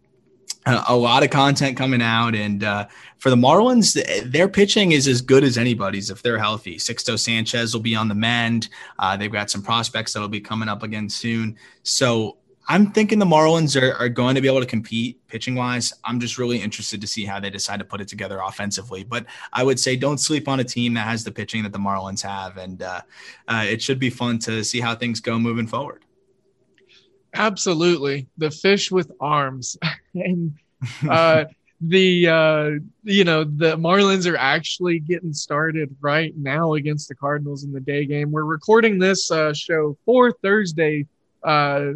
[0.65, 2.36] a, lot of content coming out.
[2.36, 3.93] And uh, for the Marlins,
[4.31, 6.77] their pitching is as good as anybody's if they're healthy.
[6.77, 8.69] Sixto Sanchez will be on the mend.
[8.99, 11.57] Uh, they've got some prospects that'll be coming up again soon.
[11.84, 12.38] So
[12.68, 15.93] I'm thinking the Marlins are, are going to be able to compete pitching wise.
[16.03, 19.03] I'm just really interested to see how they decide to put it together offensively.
[19.03, 21.80] But I would say don't sleep on a team that has the pitching that the
[21.80, 22.57] Marlins have.
[22.57, 23.01] And uh,
[23.47, 26.03] uh, it should be fun to see how things go moving forward.
[27.34, 28.28] Absolutely.
[28.38, 29.78] The fish with arms.
[30.14, 30.53] and
[31.09, 31.45] uh,
[31.82, 32.70] the, uh,
[33.03, 37.82] you know, the Marlins are actually getting started right now against the Cardinals in the
[37.82, 38.32] day game.
[38.32, 41.07] We're recording this uh, show for Thursday
[41.43, 41.93] uh,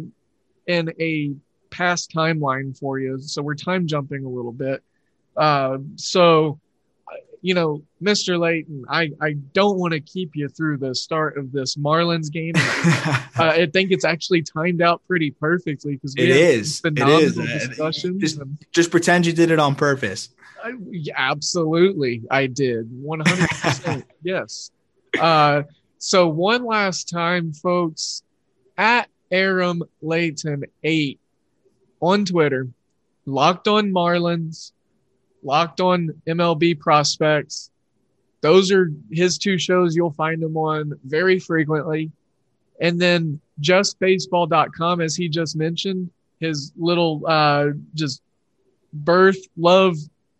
[0.68, 1.34] in a
[1.70, 3.18] past timeline for you.
[3.18, 4.82] So we're time jumping a little bit.
[5.36, 6.60] Uh, so,
[7.40, 8.38] you know, Mr.
[8.38, 12.52] Leighton, I, I don't want to keep you through the start of this Marlins game.
[12.56, 16.80] uh, I think it's actually timed out pretty perfectly because it is.
[16.84, 17.34] It is.
[17.34, 20.30] Discussions just, and, just pretend you did it on purpose.
[20.62, 20.72] I,
[21.16, 22.90] absolutely, I did.
[22.90, 24.04] One hundred percent.
[24.22, 24.72] Yes.
[25.18, 25.62] Uh,
[25.98, 28.22] so one last time, folks,
[28.76, 31.20] at Aram Leighton eight
[32.00, 32.68] on Twitter,
[33.26, 34.72] locked on Marlins,
[35.42, 37.70] locked on MLB prospects.
[38.40, 42.12] Those are his two shows you'll find him on very frequently.
[42.80, 48.22] And then justbaseball.com, as he just mentioned, his little uh, just
[48.92, 49.96] birth, love,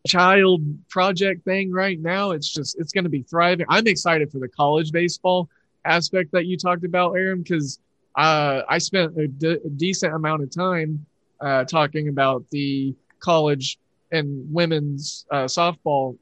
[0.07, 2.31] child project thing right now.
[2.31, 3.67] It's just, it's going to be thriving.
[3.69, 5.49] I'm excited for the college baseball
[5.85, 7.81] aspect that you talked about, Aaron, because
[8.19, 11.07] uh, I spent a, d- decent amount of time
[11.41, 13.79] uh, talking about the college
[14.13, 16.19] and women's uh, softball,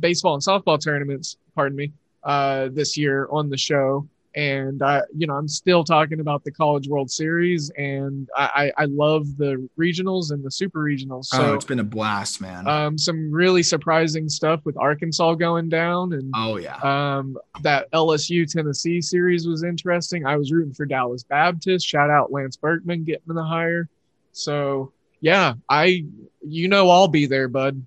[0.00, 1.36] baseball and softball tournaments.
[1.54, 1.92] Pardon me,
[2.24, 6.52] uh, this year on the show, and I, you know, I'm still talking about the
[6.52, 11.24] College World Series, and I, I love the regionals and the super regionals.
[11.26, 12.68] So oh, it's been a blast, man.
[12.68, 18.50] Um, some really surprising stuff with Arkansas going down, and oh yeah, um, that LSU
[18.50, 20.26] Tennessee series was interesting.
[20.26, 21.86] I was rooting for Dallas Baptist.
[21.86, 23.88] Shout out Lance Berkman getting in the hire.
[24.32, 26.04] So yeah, I,
[26.46, 27.86] you know, I'll be there, bud.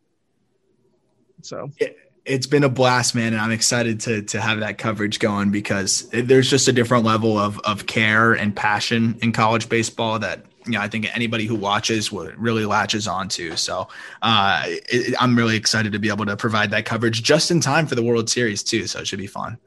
[1.43, 1.69] So.
[1.79, 1.89] Yeah
[2.29, 6.07] it's been a blast, man, and I'm excited to to have that coverage going because
[6.09, 10.73] there's just a different level of of care and passion in college baseball that you
[10.73, 13.55] know I think anybody who watches would really latches onto.
[13.55, 13.87] So
[14.21, 17.87] uh, it, I'm really excited to be able to provide that coverage just in time
[17.87, 18.85] for the World Series too.
[18.85, 19.57] So it should be fun.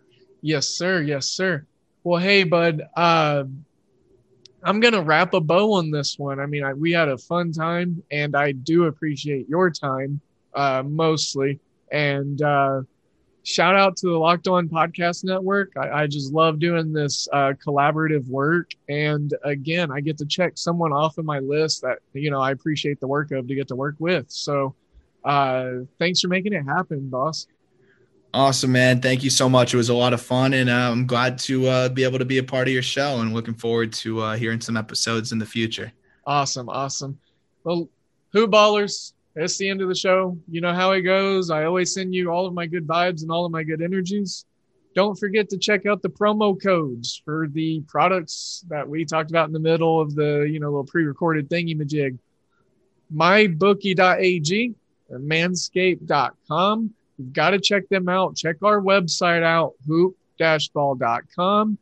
[0.40, 1.02] Yes, sir.
[1.02, 1.66] Yes, sir.
[2.04, 2.82] Well, hey, bud.
[2.96, 3.44] Uh,
[4.62, 6.38] I'm gonna wrap a bow on this one.
[6.38, 10.20] I mean, I, we had a fun time, and I do appreciate your time
[10.54, 11.58] uh, mostly.
[11.93, 12.82] And uh,
[13.45, 15.72] shout out to the Locked On Podcast Network.
[15.76, 18.70] I, I just love doing this uh, collaborative work.
[18.88, 22.51] And again, I get to check someone off of my list that, you know, I
[22.53, 24.30] appreciate the work of to get to work with.
[24.30, 24.74] So
[25.24, 27.47] uh, thanks for making it happen, boss.
[28.34, 29.03] Awesome, man.
[29.03, 29.74] Thank you so much.
[29.74, 32.24] It was a lot of fun, and uh, I'm glad to uh, be able to
[32.24, 35.38] be a part of your show and looking forward to uh, hearing some episodes in
[35.38, 35.93] the future.
[36.26, 36.70] Awesome.
[36.70, 37.18] Awesome.
[37.62, 37.90] Well,
[38.32, 40.39] Who Ballers, that's the end of the show.
[40.49, 41.51] You know how it goes.
[41.51, 44.45] I always send you all of my good vibes and all of my good energies.
[44.95, 49.47] Don't forget to check out the promo codes for the products that we talked about
[49.47, 52.18] in the middle of the, you know, little pre-recorded thingy majig.
[53.14, 54.74] mybookie.ag
[55.09, 56.91] or manscaped.com.
[57.18, 58.37] You've got to check them out.
[58.37, 61.78] Check our website out, hoop-ball.com.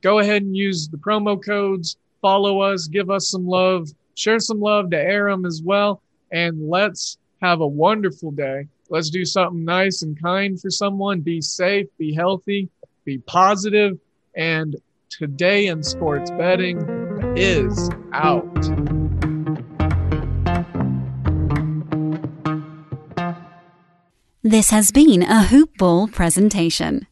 [0.00, 1.96] Go ahead and use the promo codes.
[2.20, 7.18] Follow us, give us some love, share some love to Aram as well, and let's
[7.40, 8.66] have a wonderful day.
[8.90, 11.20] Let's do something nice and kind for someone.
[11.20, 12.68] Be safe, be healthy,
[13.04, 13.98] be positive.
[14.34, 14.76] and
[15.10, 16.78] today in sports betting
[17.36, 18.44] is out.
[24.42, 27.06] This has been a Hoop Ball presentation.